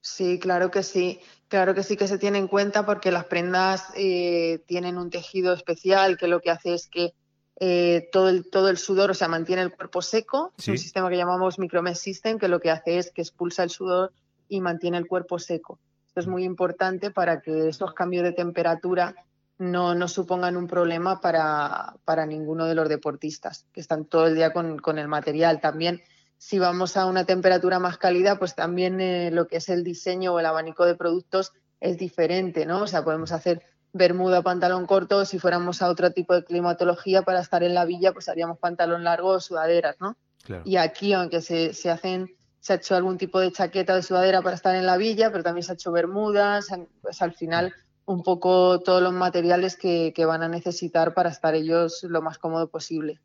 Sí, 0.01 0.37
claro 0.37 0.69
que 0.69 0.83
sí. 0.83 1.21
Claro 1.47 1.73
que 1.73 1.83
sí 1.83 1.95
que 1.95 2.09
se 2.09 2.17
tiene 2.17 2.37
en 2.37 2.47
cuenta 2.47 2.85
porque 2.85 3.09
las 3.09 3.25
prendas 3.25 3.85
eh, 3.95 4.61
tienen 4.67 4.97
un 4.97 5.09
tejido 5.09 5.53
especial 5.53 6.17
que 6.17 6.27
lo 6.27 6.41
que 6.41 6.51
hace 6.51 6.73
es 6.73 6.87
que 6.87 7.13
eh, 7.59 8.09
todo, 8.11 8.29
el, 8.29 8.49
todo 8.49 8.69
el 8.69 8.77
sudor, 8.77 9.11
o 9.11 9.13
sea, 9.13 9.27
mantiene 9.27 9.61
el 9.61 9.75
cuerpo 9.75 10.01
seco. 10.01 10.53
Es 10.57 10.67
un 10.67 10.77
sistema 10.77 11.09
que 11.09 11.17
llamamos 11.17 11.59
Micromesh 11.59 11.97
System, 11.97 12.39
que 12.39 12.47
lo 12.47 12.59
que 12.59 12.71
hace 12.71 12.97
es 12.97 13.11
que 13.11 13.21
expulsa 13.21 13.63
el 13.63 13.69
sudor 13.69 14.11
y 14.47 14.61
mantiene 14.61 14.97
el 14.97 15.07
cuerpo 15.07 15.39
seco. 15.39 15.79
Esto 16.07 16.19
es 16.19 16.27
muy 16.27 16.43
importante 16.43 17.11
para 17.11 17.41
que 17.41 17.69
esos 17.69 17.93
cambios 17.93 18.23
de 18.23 18.33
temperatura 18.33 19.15
no, 19.57 19.95
no 19.95 20.07
supongan 20.07 20.57
un 20.57 20.67
problema 20.67 21.21
para, 21.21 21.95
para, 22.05 22.25
ninguno 22.25 22.65
de 22.65 22.75
los 22.75 22.89
deportistas, 22.89 23.65
que 23.71 23.81
están 23.81 24.05
todo 24.05 24.27
el 24.27 24.35
día 24.35 24.51
con, 24.51 24.79
con, 24.79 24.97
el 24.97 25.07
material. 25.07 25.61
También, 25.61 26.01
si 26.37 26.59
vamos 26.59 26.97
a 26.97 27.05
una 27.05 27.25
temperatura 27.25 27.79
más 27.79 27.97
cálida, 27.97 28.37
pues 28.37 28.55
también 28.55 28.99
eh, 28.99 29.31
lo 29.31 29.47
que 29.47 29.57
es 29.57 29.69
el 29.69 29.83
diseño 29.83 30.33
o 30.33 30.39
el 30.39 30.45
abanico 30.45 30.85
de 30.85 30.95
productos 30.95 31.53
es 31.79 31.97
diferente, 31.97 32.65
¿no? 32.65 32.81
O 32.83 32.87
sea, 32.87 33.03
podemos 33.03 33.31
hacer 33.31 33.61
bermuda, 33.93 34.41
pantalón 34.41 34.85
corto, 34.85 35.23
si 35.23 35.39
fuéramos 35.39 35.81
a 35.81 35.87
otro 35.87 36.11
tipo 36.11 36.33
de 36.33 36.43
climatología 36.43 37.21
para 37.21 37.39
estar 37.39 37.63
en 37.63 37.73
la 37.73 37.85
villa, 37.85 38.11
pues 38.11 38.27
haríamos 38.27 38.57
pantalón 38.57 39.03
largo 39.03 39.29
o 39.29 39.39
sudaderas, 39.39 39.95
¿no? 39.99 40.17
Y 40.65 40.75
aquí, 40.75 41.13
aunque 41.13 41.39
se, 41.39 41.73
se, 41.73 41.89
hacen, 41.89 42.35
se 42.59 42.73
ha 42.73 42.75
hecho 42.75 42.95
algún 42.95 43.17
tipo 43.17 43.39
de 43.39 43.51
chaqueta 43.51 43.93
o 43.93 43.95
de 43.95 44.03
sudadera 44.03 44.41
para 44.41 44.55
estar 44.55 44.75
en 44.75 44.85
la 44.85 44.97
villa, 44.97 45.31
pero 45.31 45.43
también 45.43 45.63
se 45.63 45.71
ha 45.71 45.75
hecho 45.75 45.91
bermudas, 45.91 46.67
pues 47.01 47.21
al 47.21 47.33
final 47.33 47.73
un 48.05 48.23
poco 48.23 48.81
todos 48.81 49.01
los 49.01 49.13
materiales 49.13 49.77
que, 49.77 50.11
que 50.13 50.25
van 50.25 50.43
a 50.43 50.49
necesitar 50.49 51.13
para 51.13 51.29
estar 51.29 51.55
ellos 51.55 52.03
lo 52.03 52.21
más 52.21 52.37
cómodo 52.37 52.69
posible. 52.69 53.21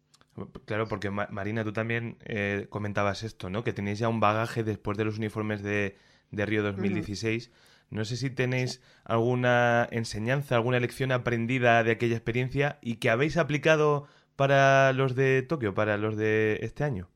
Claro, 0.66 0.86
porque 0.86 1.10
Marina, 1.10 1.64
tú 1.64 1.72
también 1.72 2.18
eh, 2.24 2.66
comentabas 2.70 3.24
esto, 3.24 3.50
¿no? 3.50 3.64
Que 3.64 3.72
tenéis 3.72 3.98
ya 3.98 4.08
un 4.08 4.20
bagaje 4.20 4.62
después 4.62 4.96
de 4.96 5.04
los 5.04 5.18
uniformes 5.18 5.62
de, 5.62 5.96
de 6.30 6.46
Río 6.46 6.62
2016. 6.62 7.50
No 7.90 8.04
sé 8.04 8.16
si 8.16 8.30
tenéis 8.30 8.80
alguna 9.04 9.88
enseñanza, 9.90 10.56
alguna 10.56 10.80
lección 10.80 11.12
aprendida 11.12 11.82
de 11.84 11.92
aquella 11.92 12.16
experiencia 12.16 12.78
y 12.82 12.96
que 12.96 13.10
habéis 13.10 13.36
aplicado 13.36 14.06
para 14.36 14.92
los 14.92 15.14
de 15.14 15.42
Tokio, 15.42 15.74
para 15.74 15.96
los 15.96 16.16
de 16.16 16.58
este 16.62 16.84
año. 16.84 17.08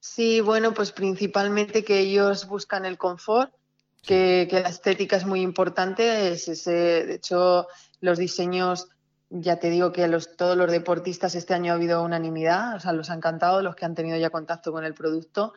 Sí, 0.00 0.40
bueno, 0.40 0.72
pues 0.72 0.92
principalmente 0.92 1.84
que 1.84 1.98
ellos 1.98 2.46
buscan 2.46 2.86
el 2.86 2.96
confort, 2.96 3.52
que, 4.02 4.48
la 4.52 4.68
estética 4.68 5.16
es 5.16 5.26
muy 5.26 5.42
importante. 5.42 6.32
Es 6.32 6.48
ese, 6.48 6.70
de 7.04 7.14
hecho, 7.16 7.66
los 8.00 8.16
diseños, 8.16 8.88
ya 9.28 9.56
te 9.56 9.68
digo 9.68 9.92
que 9.92 10.06
los, 10.06 10.36
todos 10.36 10.56
los 10.56 10.70
deportistas 10.70 11.34
este 11.34 11.54
año 11.54 11.72
ha 11.72 11.76
habido 11.76 12.02
unanimidad, 12.02 12.76
o 12.76 12.80
sea, 12.80 12.92
los 12.92 13.10
han 13.10 13.18
encantado, 13.18 13.62
los 13.62 13.74
que 13.74 13.84
han 13.84 13.96
tenido 13.96 14.16
ya 14.16 14.30
contacto 14.30 14.70
con 14.70 14.84
el 14.84 14.94
producto. 14.94 15.52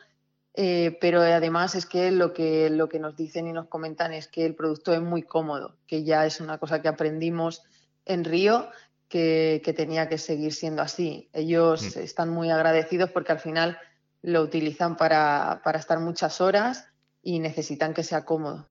Eh, 0.54 0.98
pero 1.00 1.20
además 1.22 1.74
es 1.74 1.86
que 1.86 2.10
lo, 2.10 2.32
que 2.32 2.70
lo 2.70 2.88
que 2.88 2.98
nos 2.98 3.16
dicen 3.16 3.46
y 3.46 3.52
nos 3.52 3.68
comentan 3.68 4.12
es 4.12 4.26
que 4.26 4.44
el 4.44 4.54
producto 4.54 4.92
es 4.92 5.00
muy 5.00 5.22
cómodo, 5.22 5.76
que 5.86 6.02
ya 6.02 6.26
es 6.26 6.40
una 6.40 6.58
cosa 6.58 6.82
que 6.82 6.88
aprendimos 6.88 7.62
en 8.04 8.24
Río, 8.24 8.68
que, 9.08 9.62
tenía 9.76 10.08
que 10.08 10.18
seguir 10.18 10.52
siendo 10.52 10.82
así. 10.82 11.28
Ellos 11.32 11.96
mm. 11.96 12.00
están 12.00 12.30
muy 12.30 12.50
agradecidos 12.50 13.10
porque 13.10 13.32
al 13.32 13.40
final 13.40 13.78
lo 14.22 14.42
utilizan 14.42 14.96
para, 14.96 15.60
para 15.64 15.78
estar 15.78 15.98
muchas 16.00 16.40
horas 16.40 16.86
y 17.22 17.38
necesitan 17.38 17.94
que 17.94 18.02
sea 18.02 18.24
cómodo. 18.24 18.69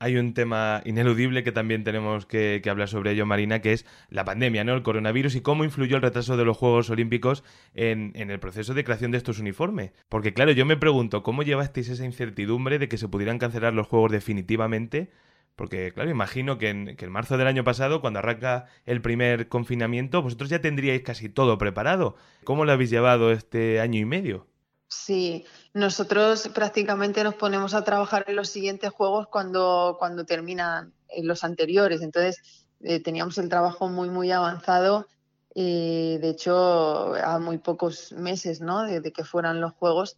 Hay 0.00 0.16
un 0.16 0.32
tema 0.32 0.80
ineludible 0.84 1.42
que 1.42 1.50
también 1.50 1.82
tenemos 1.82 2.24
que, 2.24 2.62
hablar 2.70 2.88
sobre 2.88 3.10
ello, 3.10 3.26
Marina, 3.26 3.60
que 3.60 3.72
es 3.72 3.84
la 4.10 4.24
pandemia, 4.24 4.62
¿no? 4.62 4.74
El 4.74 4.84
coronavirus 4.84 5.34
y 5.34 5.40
cómo 5.40 5.64
influyó 5.64 5.96
el 5.96 6.02
retraso 6.02 6.36
de 6.36 6.44
los 6.44 6.56
Juegos 6.56 6.88
Olímpicos 6.88 7.42
en, 7.74 8.12
el 8.14 8.38
proceso 8.38 8.74
de 8.74 8.84
creación 8.84 9.10
de 9.10 9.18
estos 9.18 9.40
uniformes. 9.40 9.90
Porque, 10.08 10.32
claro, 10.32 10.52
yo 10.52 10.64
me 10.66 10.76
pregunto, 10.76 11.24
¿cómo 11.24 11.42
llevasteis 11.42 11.88
esa 11.88 12.04
incertidumbre 12.04 12.78
de 12.78 12.88
que 12.88 12.96
se 12.96 13.08
pudieran 13.08 13.38
cancelar 13.38 13.74
los 13.74 13.88
Juegos 13.88 14.12
definitivamente? 14.12 15.10
Porque, 15.56 15.92
claro, 15.92 16.10
imagino 16.10 16.58
que 16.58 16.68
en, 16.68 16.96
que 16.96 17.04
en 17.06 17.10
marzo 17.10 17.36
del 17.36 17.48
año 17.48 17.64
pasado, 17.64 18.00
cuando 18.00 18.20
arranca 18.20 18.66
el 18.86 19.00
primer 19.02 19.48
confinamiento, 19.48 20.22
vosotros 20.22 20.48
ya 20.48 20.60
tendríais 20.60 21.02
casi 21.02 21.28
todo 21.28 21.58
preparado. 21.58 22.14
¿Cómo 22.44 22.64
lo 22.64 22.70
habéis 22.70 22.90
llevado 22.90 23.32
este 23.32 23.80
año 23.80 23.98
y 23.98 24.04
medio? 24.04 24.46
Sí, 24.88 25.44
nosotros 25.74 26.48
prácticamente 26.54 27.22
nos 27.22 27.34
ponemos 27.34 27.74
a 27.74 27.84
trabajar 27.84 28.24
en 28.26 28.36
los 28.36 28.48
siguientes 28.48 28.90
juegos 28.90 29.28
cuando, 29.28 29.96
cuando 29.98 30.24
terminan 30.24 30.94
los 31.22 31.44
anteriores. 31.44 32.00
Entonces, 32.00 32.66
eh, 32.80 33.00
teníamos 33.00 33.36
el 33.38 33.50
trabajo 33.50 33.88
muy, 33.88 34.08
muy 34.08 34.30
avanzado. 34.32 35.06
de 35.54 36.28
hecho, 36.28 37.14
a 37.16 37.38
muy 37.38 37.58
pocos 37.58 38.12
meses 38.12 38.60
¿no? 38.60 38.82
de, 38.84 39.12
que 39.12 39.24
fueran 39.24 39.60
los 39.60 39.72
juegos, 39.74 40.16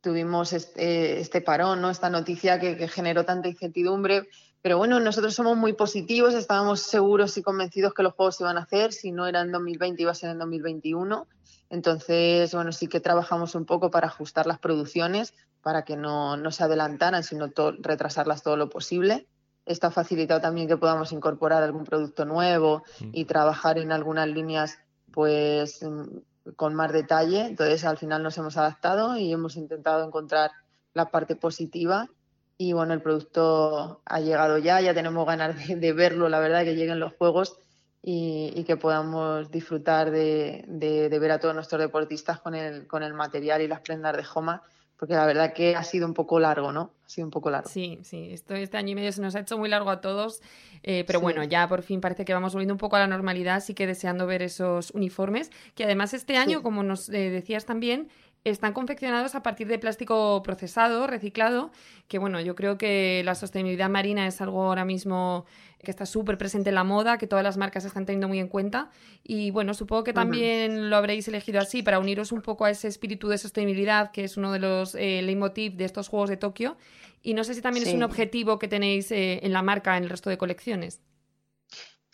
tuvimos 0.00 0.52
este, 0.52 1.20
este 1.20 1.40
parón, 1.40 1.80
¿no? 1.80 1.90
esta 1.90 2.10
noticia 2.10 2.60
que, 2.60 2.76
que, 2.76 2.88
generó 2.88 3.24
tanta 3.24 3.48
incertidumbre. 3.48 4.28
Pero 4.60 4.78
bueno, 4.78 5.00
nosotros 5.00 5.34
somos 5.34 5.56
muy 5.56 5.74
positivos, 5.74 6.34
estábamos 6.34 6.80
seguros 6.80 7.36
y 7.38 7.42
convencidos 7.42 7.94
que 7.94 8.02
los 8.02 8.14
juegos 8.14 8.36
se 8.36 8.44
iban 8.44 8.58
a 8.58 8.62
hacer. 8.62 8.92
Si 8.92 9.12
no 9.12 9.26
era 9.26 9.40
en 9.40 9.52
2020, 9.52 10.02
iba 10.02 10.12
a 10.12 10.14
ser 10.14 10.30
en 10.30 10.38
2021. 10.38 11.26
Entonces, 11.74 12.54
bueno, 12.54 12.70
sí 12.70 12.86
que 12.86 13.00
trabajamos 13.00 13.56
un 13.56 13.64
poco 13.64 13.90
para 13.90 14.06
ajustar 14.06 14.46
las 14.46 14.60
producciones, 14.60 15.34
para 15.60 15.84
que 15.84 15.96
no, 15.96 16.36
no 16.36 16.52
se 16.52 16.62
adelantaran, 16.62 17.24
sino 17.24 17.50
retrasarlas 17.80 18.44
todo 18.44 18.56
lo 18.56 18.70
posible. 18.70 19.26
Esto 19.66 19.88
ha 19.88 19.90
facilitado 19.90 20.40
también 20.40 20.68
que 20.68 20.76
podamos 20.76 21.10
incorporar 21.10 21.64
algún 21.64 21.82
producto 21.82 22.24
nuevo 22.26 22.84
mm. 23.00 23.10
y 23.12 23.24
trabajar 23.24 23.78
en 23.78 23.90
algunas 23.90 24.28
líneas 24.28 24.78
pues 25.10 25.82
mm, 25.82 26.52
con 26.54 26.74
más 26.76 26.92
detalle. 26.92 27.44
Entonces, 27.44 27.84
al 27.84 27.98
final 27.98 28.22
nos 28.22 28.38
hemos 28.38 28.56
adaptado 28.56 29.16
y 29.16 29.32
hemos 29.32 29.56
intentado 29.56 30.06
encontrar 30.06 30.52
la 30.92 31.10
parte 31.10 31.34
positiva. 31.34 32.08
Y 32.56 32.72
bueno, 32.72 32.94
el 32.94 33.02
producto 33.02 34.00
ha 34.04 34.20
llegado 34.20 34.58
ya, 34.58 34.80
ya 34.80 34.94
tenemos 34.94 35.26
ganas 35.26 35.66
de, 35.66 35.74
de 35.74 35.92
verlo, 35.92 36.28
la 36.28 36.38
verdad, 36.38 36.62
que 36.62 36.76
lleguen 36.76 37.00
los 37.00 37.14
juegos 37.14 37.58
y, 38.06 38.64
que 38.64 38.76
podamos 38.76 39.50
disfrutar 39.50 40.10
de, 40.10 40.64
ver 40.68 41.30
a 41.30 41.38
todos 41.38 41.54
nuestros 41.54 41.80
deportistas 41.80 42.38
con 42.38 42.54
el, 42.54 42.86
con 42.86 43.02
el 43.02 43.14
material 43.14 43.62
y 43.62 43.68
las 43.68 43.80
prendas 43.80 44.14
de 44.14 44.22
Joma, 44.22 44.62
porque 44.98 45.14
la 45.14 45.24
verdad 45.24 45.54
que 45.54 45.74
ha 45.74 45.82
sido 45.82 46.06
un 46.06 46.12
poco 46.12 46.38
largo, 46.38 46.70
¿no? 46.70 46.92
Ha 47.06 47.08
sido 47.08 47.26
un 47.26 47.30
poco 47.30 47.48
largo. 47.48 47.68
Sí, 47.68 47.98
sí, 48.02 48.28
esto, 48.30 48.54
este 48.54 48.76
año 48.76 48.90
y 48.90 48.94
medio 48.94 49.10
se 49.10 49.22
nos 49.22 49.34
ha 49.36 49.40
hecho 49.40 49.56
muy 49.56 49.70
largo 49.70 49.88
a 49.88 50.02
todos, 50.02 50.42
eh, 50.82 51.04
pero 51.06 51.18
bueno, 51.20 51.44
ya 51.44 51.66
por 51.66 51.80
fin 51.80 52.02
parece 52.02 52.26
que 52.26 52.34
vamos 52.34 52.52
volviendo 52.52 52.74
un 52.74 52.78
poco 52.78 52.96
a 52.96 52.98
la 52.98 53.06
normalidad, 53.06 53.56
así 53.56 53.72
que 53.72 53.86
deseando 53.86 54.26
ver 54.26 54.42
esos 54.42 54.90
uniformes, 54.90 55.50
que 55.74 55.84
además 55.84 56.12
este 56.12 56.36
año, 56.36 56.62
como 56.62 56.82
nos 56.82 57.08
eh, 57.08 57.30
decías 57.30 57.64
también, 57.64 58.10
están 58.44 58.74
confeccionados 58.74 59.34
a 59.34 59.42
partir 59.42 59.66
de 59.68 59.78
plástico 59.78 60.42
procesado, 60.42 61.06
reciclado, 61.06 61.70
que 62.08 62.18
bueno, 62.18 62.40
yo 62.40 62.54
creo 62.54 62.76
que 62.76 63.22
la 63.24 63.34
sostenibilidad 63.34 63.88
marina 63.88 64.26
es 64.26 64.40
algo 64.42 64.64
ahora 64.64 64.84
mismo 64.84 65.46
que 65.82 65.90
está 65.90 66.06
súper 66.06 66.36
presente 66.38 66.68
en 66.68 66.74
la 66.74 66.84
moda, 66.84 67.18
que 67.18 67.26
todas 67.26 67.42
las 67.42 67.56
marcas 67.56 67.84
están 67.84 68.06
teniendo 68.06 68.28
muy 68.28 68.38
en 68.38 68.48
cuenta. 68.48 68.90
Y 69.22 69.50
bueno, 69.50 69.74
supongo 69.74 70.04
que 70.04 70.12
también 70.12 70.90
lo 70.90 70.96
habréis 70.96 71.28
elegido 71.28 71.60
así 71.60 71.82
para 71.82 71.98
uniros 71.98 72.32
un 72.32 72.42
poco 72.42 72.64
a 72.64 72.70
ese 72.70 72.88
espíritu 72.88 73.28
de 73.28 73.38
sostenibilidad, 73.38 74.10
que 74.10 74.24
es 74.24 74.36
uno 74.36 74.52
de 74.52 74.58
los 74.58 74.94
eh, 74.94 75.22
leitmotiv 75.22 75.76
de 75.76 75.84
estos 75.84 76.08
Juegos 76.08 76.30
de 76.30 76.36
Tokio. 76.36 76.76
Y 77.22 77.34
no 77.34 77.44
sé 77.44 77.54
si 77.54 77.62
también 77.62 77.86
es 77.86 77.94
un 77.94 78.02
objetivo 78.02 78.58
que 78.58 78.68
tenéis 78.68 79.10
eh, 79.10 79.40
en 79.42 79.52
la 79.52 79.62
marca 79.62 79.96
en 79.96 80.04
el 80.04 80.10
resto 80.10 80.28
de 80.28 80.36
colecciones. 80.36 81.00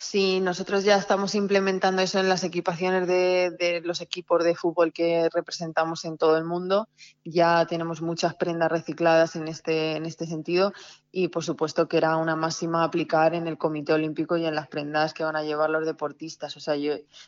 Sí, 0.03 0.39
nosotros 0.39 0.83
ya 0.83 0.95
estamos 0.95 1.35
implementando 1.35 2.01
eso 2.01 2.19
en 2.19 2.27
las 2.27 2.43
equipaciones 2.43 3.07
de, 3.07 3.81
los 3.85 4.01
equipos 4.01 4.43
de 4.43 4.55
fútbol 4.55 4.91
que 4.91 5.29
representamos 5.31 6.05
en 6.05 6.17
todo 6.17 6.37
el 6.37 6.43
mundo. 6.43 6.89
Ya 7.23 7.67
tenemos 7.67 8.01
muchas 8.01 8.33
prendas 8.33 8.71
recicladas 8.71 9.35
en 9.35 9.47
este, 9.47 9.95
en 9.95 10.07
este 10.07 10.25
sentido 10.25 10.73
y 11.11 11.27
por 11.27 11.43
supuesto 11.43 11.87
que 11.87 11.97
era 11.97 12.17
una 12.17 12.35
máxima 12.35 12.83
aplicar 12.83 13.35
en 13.35 13.45
el 13.45 13.59
Comité 13.59 13.93
Olímpico 13.93 14.37
y 14.37 14.45
en 14.47 14.55
las 14.55 14.69
prendas 14.69 15.13
que 15.13 15.23
van 15.23 15.35
a 15.35 15.43
llevar 15.43 15.69
los 15.69 15.85
deportistas. 15.85 16.57
O 16.57 16.59
sea, 16.59 16.73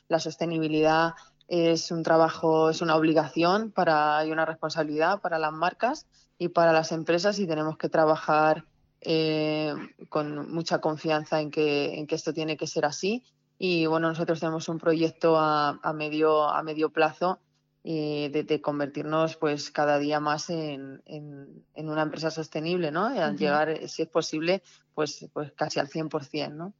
la 0.07 0.19
sostenibilidad 0.19 1.13
es 1.47 1.91
un 1.91 2.01
trabajo, 2.01 2.71
es 2.71 2.81
una 2.81 2.95
obligación 2.95 3.71
para, 3.71 4.25
y 4.25 4.31
una 4.31 4.45
responsabilidad 4.45 5.21
para 5.21 5.37
las 5.37 5.53
marcas 5.53 6.07
y 6.39 6.47
para 6.47 6.73
las 6.73 6.91
empresas 6.91 7.37
y 7.37 7.45
tenemos 7.45 7.77
que 7.77 7.89
trabajar 7.89 8.65
eh, 9.05 9.73
con 10.09 10.51
mucha 10.51 10.79
confianza 10.79 11.41
en 11.41 11.51
que, 11.51 11.99
en 11.99 12.07
que 12.07 12.15
esto 12.15 12.33
tiene 12.33 12.57
que 12.57 12.67
ser 12.67 12.85
así. 12.85 13.23
Y 13.57 13.85
bueno, 13.85 14.07
nosotros 14.09 14.39
tenemos 14.39 14.67
un 14.69 14.79
proyecto 14.79 15.37
a, 15.37 15.79
a 15.81 15.93
medio, 15.93 16.49
a 16.49 16.63
medio 16.63 16.89
plazo 16.89 17.39
eh, 17.85 18.29
de, 18.31 18.61
convertirnos 18.61 19.35
pues 19.35 19.69
cada 19.69 19.99
día 19.99 20.21
más 20.21 20.49
en, 20.49 21.01
en, 21.05 21.89
una 21.89 22.03
empresa 22.03 22.31
sostenible, 22.31 22.91
¿no? 22.91 23.13
Y 23.13 23.17
al 23.17 23.37
llegar, 23.37 23.89
si 23.89 24.03
es 24.03 24.07
posible, 24.07 24.63
pues, 24.93 25.27
pues 25.33 25.51
casi 25.51 25.81
al 25.81 25.89
100%, 25.89 26.53
¿no? 26.53 26.73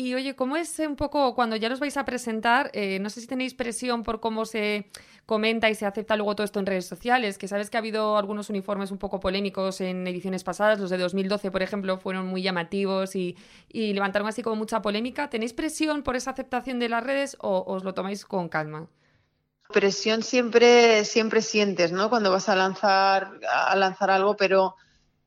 Y 0.00 0.14
oye, 0.14 0.34
¿cómo 0.34 0.56
es 0.56 0.78
un 0.78 0.96
poco 0.96 1.34
cuando 1.34 1.56
ya 1.56 1.68
los 1.68 1.78
vais 1.78 1.98
a 1.98 2.06
presentar? 2.06 2.70
Eh, 2.72 2.98
no 3.00 3.10
sé 3.10 3.20
si 3.20 3.26
tenéis 3.26 3.52
presión 3.52 4.02
por 4.02 4.18
cómo 4.18 4.46
se 4.46 4.86
comenta 5.26 5.68
y 5.68 5.74
se 5.74 5.84
acepta 5.84 6.16
luego 6.16 6.34
todo 6.34 6.46
esto 6.46 6.58
en 6.58 6.64
redes 6.64 6.86
sociales, 6.86 7.36
que 7.36 7.46
sabes 7.48 7.68
que 7.68 7.76
ha 7.76 7.80
habido 7.80 8.16
algunos 8.16 8.48
uniformes 8.48 8.90
un 8.92 8.96
poco 8.96 9.20
polémicos 9.20 9.82
en 9.82 10.06
ediciones 10.06 10.42
pasadas, 10.42 10.80
los 10.80 10.88
de 10.88 10.96
2012, 10.96 11.50
por 11.50 11.60
ejemplo, 11.60 11.98
fueron 11.98 12.28
muy 12.28 12.40
llamativos 12.40 13.14
y, 13.14 13.36
levantaron 13.68 14.26
así 14.26 14.40
como 14.40 14.56
mucha 14.56 14.80
polémica. 14.80 15.28
¿Tenéis 15.28 15.52
presión 15.52 16.02
por 16.02 16.16
esa 16.16 16.30
aceptación 16.30 16.78
de 16.78 16.88
las 16.88 17.04
redes 17.04 17.36
o 17.38 17.62
os 17.66 17.84
lo 17.84 17.92
tomáis 17.92 18.24
con 18.24 18.48
calma? 18.48 18.88
Presión 19.70 20.22
siempre, 20.22 21.04
siempre 21.04 21.42
sientes, 21.42 21.92
¿no? 21.92 22.08
Cuando 22.08 22.30
vas 22.30 22.48
a 22.48 22.56
lanzar, 22.56 23.32
a 23.52 23.76
lanzar 23.76 24.10
algo, 24.10 24.34
pero 24.34 24.76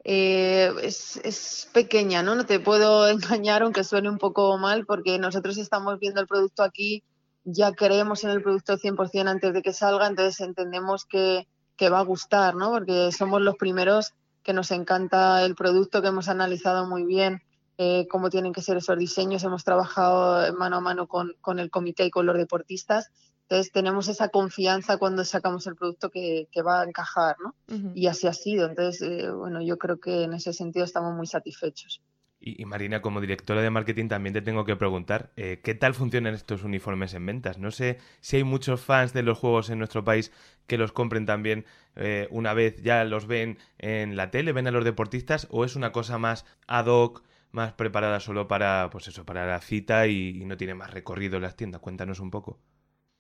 eh, 0.04 0.74
es, 0.82 1.70
pequeña, 1.74 2.24
¿no? 2.24 2.36
No 2.36 2.46
te 2.46 2.60
puedo 2.60 3.08
engañar, 3.10 3.64
aunque 3.64 3.84
suene 3.84 4.10
un 4.10 4.18
poco 4.18 4.58
mal, 4.58 4.86
porque 4.86 5.18
nosotros 5.20 5.58
estamos 5.58 6.00
viendo 6.00 6.22
el 6.22 6.28
producto 6.28 6.64
aquí, 6.64 7.04
ya 7.46 7.74
creemos 7.74 8.24
en 8.24 8.32
el 8.32 8.42
producto 8.42 8.78
100% 8.78 9.28
antes 9.28 9.54
de 9.54 9.62
que 9.62 9.74
salga, 9.74 10.08
entonces 10.08 10.40
entendemos 10.40 11.06
que, 11.06 11.48
va 11.92 12.00
a 12.00 12.04
gustar, 12.04 12.56
¿no? 12.56 12.72
Porque 12.72 13.12
somos 13.12 13.42
los 13.42 13.58
primeros 13.58 14.14
que 14.42 14.54
nos 14.54 14.72
encanta 14.72 15.44
el 15.44 15.54
producto, 15.54 16.02
que 16.02 16.08
hemos 16.08 16.30
analizado 16.30 16.88
muy 16.88 17.04
bien 17.04 17.42
eh, 17.78 18.08
cómo 18.10 18.30
tienen 18.30 18.54
que 18.54 18.62
ser 18.62 18.78
esos 18.78 18.98
diseños. 18.98 19.44
Hemos 19.44 19.66
trabajado 19.66 20.54
mano 20.54 20.78
a 20.78 20.80
mano 20.80 21.08
con, 21.08 21.34
con, 21.42 21.60
el 21.60 21.70
comité 21.70 22.06
y 22.06 22.10
con 22.10 22.26
los 22.26 22.38
deportistas. 22.38 23.12
Entonces 23.54 23.72
tenemos 23.72 24.08
esa 24.08 24.30
confianza 24.30 24.98
cuando 24.98 25.24
sacamos 25.24 25.68
el 25.68 25.76
producto 25.76 26.10
que, 26.10 26.48
que 26.52 26.64
va 26.64 26.82
a 26.82 26.86
encajar, 26.86 27.36
¿no? 27.40 27.54
Y 27.94 28.08
así 28.08 28.26
ha 28.26 28.34
sido. 28.34 28.68
Entonces, 28.68 29.04
eh, 29.04 29.30
bueno, 29.30 29.62
yo 29.62 29.78
creo 29.78 30.00
que 30.00 30.24
en 30.24 30.34
ese 30.34 30.54
sentido 30.54 30.84
estamos 30.84 31.14
muy 31.14 31.28
satisfechos. 31.28 32.02
Y, 32.40 32.66
Marina, 32.66 33.04
como 33.04 33.22
directora 33.22 33.62
de 33.62 33.70
marketing, 33.70 34.08
también 34.08 34.34
te 34.34 34.42
tengo 34.42 34.66
que 34.66 34.76
preguntar, 34.76 35.34
eh, 35.36 35.62
¿qué 35.64 35.76
tal 35.76 35.94
funcionan 35.94 36.34
estos 36.34 36.64
uniformes 36.64 37.14
en 37.14 37.28
ventas? 37.28 37.60
No 37.60 37.70
sé 37.70 38.00
si 38.22 38.38
hay 38.38 38.44
muchos 38.44 38.82
fans 38.82 39.14
de 39.14 39.22
los 39.22 39.38
juegos 39.38 39.70
en 39.70 39.78
nuestro 39.78 40.04
país 40.04 40.32
que 40.66 40.80
los 40.80 40.92
compren 40.92 41.28
también 41.28 41.66
eh, 41.96 42.28
una 42.32 42.56
vez 42.56 42.82
ya 42.82 43.04
los 43.04 43.28
ven 43.28 43.60
en 43.78 44.16
la 44.16 44.32
tele, 44.32 44.52
ven 44.52 44.66
a 44.66 44.72
los 44.72 44.84
deportistas, 44.84 45.48
o 45.52 45.64
es 45.64 45.76
una 45.76 45.92
cosa 45.92 46.18
más 46.18 46.44
ad 46.66 46.88
hoc, 46.88 47.24
más 47.52 47.74
preparada 47.74 48.20
solo 48.20 48.48
para, 48.48 48.90
pues 48.92 49.08
eso, 49.08 49.26
para 49.26 49.46
la 49.46 49.62
cita 49.62 50.08
y, 50.08 50.44
no 50.44 50.58
tiene 50.58 50.74
más 50.74 50.92
recorrido 50.92 51.36
en 51.36 51.44
las 51.44 51.56
tiendas. 51.56 51.82
Cuéntanos 51.82 52.20
un 52.20 52.32
poco. 52.32 52.60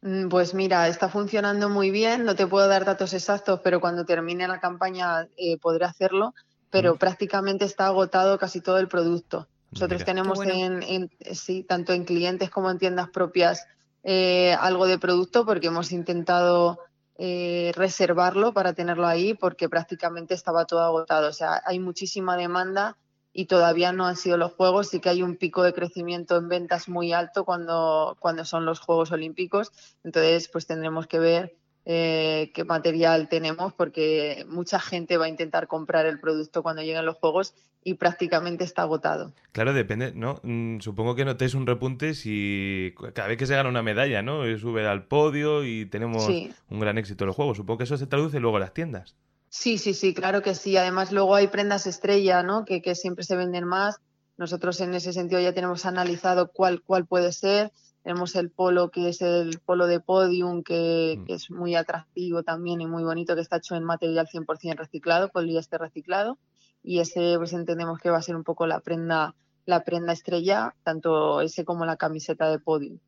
Mm, 0.04 0.30
pues 0.30 0.54
mira, 0.54 0.88
está 0.88 1.10
funcionando 1.10 1.70
muy 1.70 1.90
bien, 1.90 2.24
no 2.24 2.36
te 2.36 2.46
puedo 2.46 2.68
dar 2.68 2.86
datos 2.86 3.14
exactos, 3.14 3.60
pero 3.64 3.82
cuando 3.82 4.06
termine 4.06 4.48
la 4.48 4.60
campaña 4.60 5.28
eh, 5.38 5.58
podré 5.58 5.86
hacerlo 5.86 6.34
pero 6.74 6.96
prácticamente 6.96 7.66
está 7.66 7.86
agotado 7.86 8.40
casi 8.40 8.60
todo 8.60 8.80
el 8.80 8.88
producto. 8.88 9.48
Nosotros 9.72 10.04
tenemos 10.04 10.40
en, 10.44 11.12
sí, 11.34 11.64
tanto 11.64 11.94
en 11.94 12.04
clientes 12.04 12.50
como 12.50 12.72
en 12.72 12.80
tiendas 12.80 13.10
propias 13.10 13.68
eh, 14.04 14.58
algo 14.60 14.88
de 14.88 14.98
producto 14.98 15.46
porque 15.46 15.68
hemos 15.68 15.92
intentado 15.92 16.80
eh, 17.20 17.72
reservarlo 17.76 18.54
para 18.54 18.74
tenerlo 18.74 19.06
ahí 19.06 19.36
porque 19.36 19.70
prácticamente 19.70 20.34
estaba 20.34 20.66
todo 20.66 20.82
agotado. 20.82 21.30
O 21.30 21.34
sea, 21.34 21.62
hay 21.64 21.78
muchísima 21.78 22.38
demanda 22.38 22.98
y 23.34 23.46
todavía 23.46 23.92
no 23.92 24.06
han 24.06 24.16
sido 24.16 24.38
los 24.38 24.54
Juegos. 24.54 24.90
Sí 24.90 25.00
que 25.00 25.10
hay 25.10 25.24
un 25.24 25.36
pico 25.36 25.64
de 25.64 25.74
crecimiento 25.74 26.38
en 26.38 26.48
ventas 26.48 26.88
muy 26.88 27.12
alto 27.12 27.44
cuando, 27.46 28.16
cuando 28.20 28.46
son 28.46 28.66
los 28.66 28.80
Juegos 28.80 29.12
Olímpicos. 29.12 29.72
Entonces, 30.04 30.48
pues 30.48 30.68
tendremos 30.68 31.08
que 31.08 31.20
ver 31.20 31.56
eh, 31.86 32.52
qué 32.54 32.64
material 32.64 33.28
tenemos, 33.28 33.74
porque 33.74 34.46
mucha 34.48 34.80
gente 34.80 35.18
va 35.18 35.26
a 35.26 35.30
intentar 35.30 35.68
comprar 35.68 36.06
el 36.06 36.20
producto 36.20 36.64
cuando 36.64 36.82
lleguen 36.82 37.06
los 37.06 37.18
juegos 37.18 37.56
y 37.84 37.96
prácticamente 37.96 38.64
está 38.64 38.84
agotado. 38.84 39.34
Claro, 39.52 39.74
depende, 39.74 40.14
¿no? 40.14 40.40
Mm, 40.44 40.80
supongo 40.80 41.16
que 41.16 41.26
notéis 41.26 41.56
un 41.56 41.68
repunte 41.68 42.14
si 42.14 42.94
cada 43.14 43.28
vez 43.28 43.38
que 43.38 43.48
se 43.48 43.56
gana 43.56 43.68
una 43.68 43.84
medalla, 43.84 44.22
¿no? 44.22 44.44
Sube 44.58 44.88
al 44.88 45.08
podio 45.08 45.66
y 45.66 45.86
tenemos 45.86 46.30
un 46.70 46.80
gran 46.80 46.98
éxito 46.98 47.26
en 47.26 47.28
los 47.28 47.36
juegos. 47.36 47.58
Supongo 47.58 47.80
que 47.80 47.84
eso 47.84 47.98
se 47.98 48.08
traduce 48.08 48.40
luego 48.40 48.58
a 48.58 48.62
las 48.62 48.74
tiendas. 48.74 49.18
Sí, 49.56 49.78
sí, 49.78 49.94
sí, 49.94 50.14
claro 50.16 50.42
que 50.42 50.56
sí. 50.56 50.78
Además, 50.78 51.12
luego 51.12 51.36
hay 51.36 51.48
prendas 51.48 51.86
estrella, 51.86 52.42
¿no? 52.42 52.66
Que, 52.66 52.82
que 52.82 52.96
siempre 52.96 53.24
se 53.24 53.36
venden 53.36 53.66
más. 53.66 54.00
Nosotros 54.36 54.82
en 54.82 54.96
ese 54.96 55.14
sentido 55.14 55.40
ya 55.40 55.54
tenemos 55.54 55.86
analizado 55.86 56.52
cuál, 56.52 56.82
cuál 56.82 57.06
puede 57.06 57.32
ser 57.32 57.72
tenemos 58.04 58.36
el 58.36 58.52
polo 58.52 58.92
que 58.92 59.10
es 59.10 59.22
el 59.22 59.60
polo 59.60 59.88
de 59.88 60.02
podium, 60.02 60.58
mm. 60.58 60.64
que, 60.64 61.24
es 61.28 61.50
muy 61.50 61.76
atractivo 61.76 62.44
también 62.44 62.82
y 62.82 62.86
muy 62.86 63.04
bonito, 63.04 63.34
que 63.34 63.42
está 63.42 63.58
hecho 63.58 63.76
en 63.76 63.84
material 63.84 64.28
100% 64.28 64.76
reciclado, 64.76 65.30
poliéster 65.30 65.80
reciclado. 65.80 66.38
Y 66.84 67.00
ese 67.00 67.36
pues 67.38 67.54
entendemos 67.54 68.00
que 68.00 68.10
va 68.10 68.18
a 68.18 68.22
ser 68.22 68.36
un 68.36 68.44
poco 68.44 68.68
la 68.68 68.82
prenda, 68.82 69.36
la 69.66 69.86
prenda 69.86 70.12
estrella, 70.12 70.76
tanto 70.84 71.40
ese 71.40 71.64
como 71.64 71.86
la 71.86 71.96
camiseta 71.96 72.50
de 72.50 72.60
podium. 72.60 73.00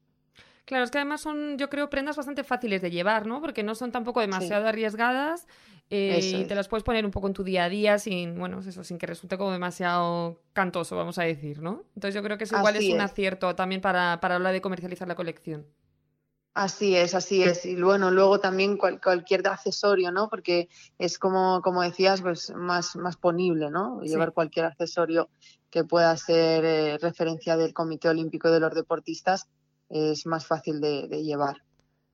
Claro, 0.66 0.84
es 0.84 0.92
que 0.92 0.98
además 0.98 1.22
son, 1.22 1.58
yo 1.58 1.70
creo, 1.70 1.90
prendas 1.90 2.18
bastante 2.18 2.44
fáciles 2.44 2.82
de 2.82 2.90
llevar, 2.90 3.28
¿no? 3.28 3.40
Porque 3.40 3.62
no 3.62 3.76
son 3.76 3.92
tampoco 3.92 4.20
demasiado 4.20 4.68
arriesgadas 4.68 5.48
eh, 5.92 6.20
y 6.24 6.46
te 6.46 6.56
las 6.56 6.68
puedes 6.68 6.84
poner 6.84 7.06
un 7.06 7.12
poco 7.12 7.28
en 7.28 7.34
tu 7.34 7.44
día 7.44 7.66
a 7.66 7.70
día 7.70 8.00
sin, 8.00 8.40
bueno, 8.40 8.60
eso, 8.60 8.84
sin 8.84 8.98
que 8.98 9.06
resulte 9.06 9.38
como 9.38 9.52
demasiado 9.52 10.42
cantoso, 10.54 10.96
vamos 10.96 11.20
a 11.20 11.24
decir, 11.24 11.62
¿no? 11.62 11.84
Entonces 11.94 12.16
yo 12.16 12.24
creo 12.24 12.40
que 12.40 12.46
eso 12.46 12.58
igual 12.58 12.76
es 12.76 12.92
un 12.92 13.02
acierto 13.02 13.54
también 13.56 13.82
para, 13.82 14.20
para 14.20 14.40
la 14.40 14.52
de 14.52 14.62
comercializar 14.62 15.08
la 15.08 15.16
colección. 15.16 15.68
Así 16.56 16.96
es, 16.96 17.14
así 17.14 17.44
es. 17.44 17.66
Y 17.66 17.76
bueno, 17.80 18.12
luego 18.12 18.40
también 18.40 18.78
cualquier 18.78 19.46
accesorio, 19.46 20.12
¿no? 20.12 20.30
Porque 20.30 20.70
es 20.98 21.20
como, 21.20 21.62
como 21.62 21.82
decías, 21.82 22.22
pues 22.22 22.52
más, 22.56 22.96
más 22.96 23.18
ponible, 23.18 23.70
¿no? 23.70 24.02
Llevar 24.02 24.32
cualquier 24.32 24.66
accesorio 24.66 25.30
que 25.70 25.84
pueda 25.84 26.16
ser 26.16 26.64
eh, 26.64 26.98
referencia 26.98 27.58
del 27.58 27.74
Comité 27.74 28.08
Olímpico 28.08 28.50
de 28.50 28.62
los 28.62 28.74
Deportistas 28.74 29.50
es 29.90 30.26
más 30.26 30.46
fácil 30.46 30.82
de, 30.82 31.08
llevar. 31.24 31.64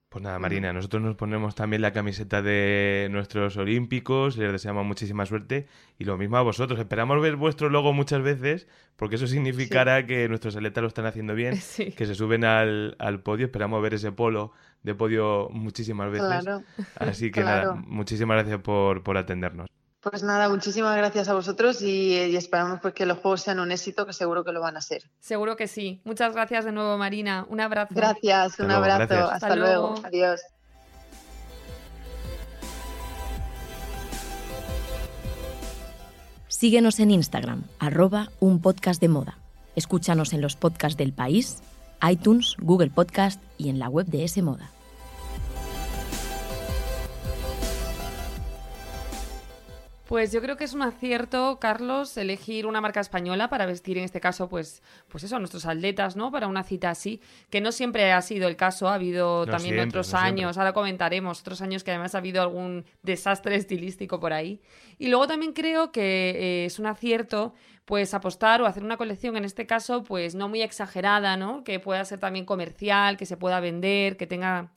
Pues 0.08 0.22
nada, 0.22 0.38
Marina, 0.38 0.74
nosotros 0.74 1.02
nos 1.02 1.16
ponemos 1.16 1.54
también 1.54 1.80
la 1.80 1.92
camiseta 1.92 2.42
de 2.42 3.08
nuestros 3.10 3.56
olímpicos, 3.56 4.36
les 4.36 4.52
deseamos 4.52 4.84
muchísima 4.84 5.24
suerte 5.24 5.66
y 5.98 6.04
lo 6.04 6.18
mismo 6.18 6.36
a 6.36 6.42
vosotros. 6.42 6.78
Esperamos 6.78 7.22
ver 7.22 7.36
vuestro 7.36 7.70
logo 7.70 7.94
muchas 7.94 8.20
veces 8.20 8.68
porque 8.96 9.16
eso 9.16 9.26
significará 9.26 10.04
que 10.04 10.28
nuestros 10.28 10.54
atletas 10.54 10.82
lo 10.82 10.88
están 10.88 11.06
haciendo 11.06 11.34
bien, 11.34 11.54
que 11.96 12.06
se 12.06 12.14
suben 12.14 12.44
al, 12.44 13.20
podio. 13.24 13.46
Esperamos 13.46 13.82
ver 13.82 13.94
ese 13.94 14.12
polo 14.12 14.52
de 14.82 14.94
podio 14.94 15.48
muchísimas 15.50 16.10
veces. 16.10 16.46
Así 16.96 17.30
que 17.30 17.40
nada, 17.44 17.72
muchísimas 17.74 18.36
gracias 18.36 18.60
por, 18.60 19.02
por 19.02 19.16
atendernos. 19.16 19.70
Pues 20.02 20.24
nada, 20.24 20.48
muchísimas 20.48 20.96
gracias 20.96 21.28
a 21.28 21.34
vosotros 21.34 21.80
y, 21.80 22.16
esperamos 22.34 22.80
pues 22.80 22.92
que 22.92 23.06
los 23.06 23.18
juegos 23.18 23.42
sean 23.42 23.60
un 23.60 23.70
éxito, 23.70 24.04
que 24.04 24.12
seguro 24.12 24.42
que 24.42 24.50
lo 24.50 24.60
van 24.60 24.76
a 24.76 24.80
ser. 24.80 25.04
Seguro 25.20 25.54
que 25.54 25.68
sí. 25.68 26.00
Muchas 26.04 26.34
gracias 26.34 26.64
de 26.64 26.72
nuevo, 26.72 26.98
Marina. 26.98 27.46
Un 27.48 27.60
abrazo. 27.60 27.94
Gracias, 27.94 28.58
un 28.58 28.72
abrazo. 28.72 29.30
Hasta, 29.30 29.54
luego. 29.54 29.94
Adiós. 30.02 30.40
Síguenos 36.48 36.98
en 36.98 37.12
Instagram, 37.12 37.62
arroba 37.78 38.30
un 38.40 38.60
podcast 38.60 39.00
de 39.00 39.08
moda. 39.08 39.38
Escúchanos 39.76 40.32
en 40.32 40.40
los 40.40 40.56
podcasts 40.56 40.96
del 40.96 41.12
país, 41.12 41.62
iTunes, 42.08 42.56
Google 42.58 42.90
Podcast 42.90 43.40
y 43.56 43.68
en 43.68 43.78
la 43.78 43.88
web 43.88 44.06
de 44.06 44.24
S 44.24 44.42
Moda. 44.42 44.72
Pues 50.12 50.30
yo 50.30 50.42
creo 50.42 50.58
que 50.58 50.64
es 50.64 50.74
un 50.74 50.82
acierto, 50.82 51.58
Carlos, 51.58 52.18
elegir 52.18 52.66
una 52.66 52.82
marca 52.82 53.00
española 53.00 53.48
para 53.48 53.64
vestir, 53.64 53.96
en 53.96 54.04
este 54.04 54.20
caso, 54.20 54.46
pues, 54.46 54.82
pues 55.08 55.24
eso, 55.24 55.36
a 55.36 55.38
nuestros 55.38 55.64
atletas, 55.64 56.16
¿no? 56.16 56.30
Para 56.30 56.48
una 56.48 56.64
cita 56.64 56.90
así, 56.90 57.22
que 57.48 57.62
no 57.62 57.72
siempre 57.72 58.12
ha 58.12 58.20
sido 58.20 58.46
el 58.46 58.56
caso, 58.56 58.90
ha 58.90 58.94
habido 58.96 59.46
también 59.46 59.80
otros 59.80 60.12
años, 60.12 60.58
ahora 60.58 60.74
comentaremos, 60.74 61.40
otros 61.40 61.62
años 61.62 61.82
que 61.82 61.92
además 61.92 62.14
ha 62.14 62.18
habido 62.18 62.42
algún 62.42 62.84
desastre 63.02 63.56
estilístico 63.56 64.20
por 64.20 64.34
ahí. 64.34 64.60
Y 64.98 65.08
luego 65.08 65.26
también 65.26 65.54
creo 65.54 65.92
que 65.92 66.02
eh, 66.02 66.64
es 66.66 66.78
un 66.78 66.84
acierto 66.88 67.54
pues 67.86 68.12
apostar 68.12 68.60
o 68.60 68.66
hacer 68.66 68.84
una 68.84 68.98
colección, 68.98 69.38
en 69.38 69.46
este 69.46 69.66
caso, 69.66 70.04
pues 70.04 70.34
no 70.34 70.46
muy 70.46 70.60
exagerada, 70.60 71.38
¿no? 71.38 71.64
Que 71.64 71.80
pueda 71.80 72.04
ser 72.04 72.18
también 72.18 72.44
comercial, 72.44 73.16
que 73.16 73.24
se 73.24 73.38
pueda 73.38 73.60
vender, 73.60 74.18
que 74.18 74.26
tenga 74.26 74.72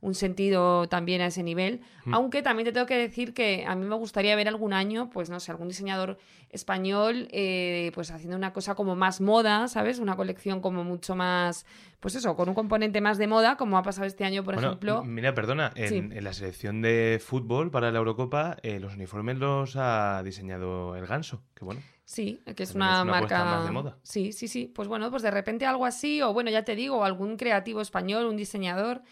un 0.00 0.14
sentido 0.14 0.88
también 0.88 1.20
a 1.20 1.26
ese 1.26 1.42
nivel. 1.42 1.80
Mm. 2.04 2.14
Aunque 2.14 2.42
también 2.42 2.66
te 2.66 2.72
tengo 2.72 2.86
que 2.86 2.96
decir 2.96 3.34
que 3.34 3.64
a 3.66 3.74
mí 3.74 3.84
me 3.84 3.96
gustaría 3.96 4.36
ver 4.36 4.48
algún 4.48 4.72
año, 4.72 5.10
pues 5.10 5.30
no 5.30 5.40
sé, 5.40 5.50
algún 5.50 5.68
diseñador 5.68 6.18
español, 6.50 7.28
eh, 7.30 7.90
pues 7.94 8.10
haciendo 8.10 8.36
una 8.36 8.52
cosa 8.52 8.74
como 8.74 8.96
más 8.96 9.20
moda, 9.20 9.68
¿sabes? 9.68 9.98
Una 9.98 10.16
colección 10.16 10.60
como 10.60 10.84
mucho 10.84 11.14
más, 11.14 11.66
pues 12.00 12.14
eso, 12.14 12.36
con 12.36 12.48
un 12.48 12.54
componente 12.54 13.00
más 13.00 13.18
de 13.18 13.26
moda, 13.26 13.56
como 13.56 13.76
ha 13.76 13.82
pasado 13.82 14.06
este 14.06 14.24
año, 14.24 14.44
por 14.44 14.54
ejemplo. 14.54 15.04
Mira, 15.04 15.34
perdona, 15.34 15.72
en, 15.74 16.22
la 16.22 16.32
selección 16.32 16.80
de 16.80 17.20
fútbol 17.22 17.70
para 17.70 17.90
la 17.90 17.98
Eurocopa, 17.98 18.56
eh, 18.62 18.80
los 18.80 18.94
uniformes 18.94 19.38
los 19.38 19.76
ha 19.76 20.22
diseñado 20.22 20.96
el 20.96 21.06
Ganso, 21.06 21.42
que 21.54 21.64
bueno. 21.64 21.80
Sí, 22.04 22.40
que 22.56 22.62
es 22.62 22.74
una, 22.74 23.04
marca 23.04 23.44
más 23.44 23.66
de 23.66 23.70
moda. 23.70 23.98
Sí, 24.02 24.32
sí, 24.32 24.48
sí. 24.48 24.72
Pues 24.74 24.88
bueno, 24.88 25.10
pues 25.10 25.22
de 25.22 25.30
repente 25.30 25.66
algo 25.66 25.84
así, 25.84 26.22
o 26.22 26.32
bueno, 26.32 26.50
ya 26.50 26.64
te 26.64 26.74
digo, 26.74 27.04
algún 27.04 27.36
creativo 27.36 27.82
español, 27.82 28.24
un 28.24 28.38
diseñador 28.38 29.02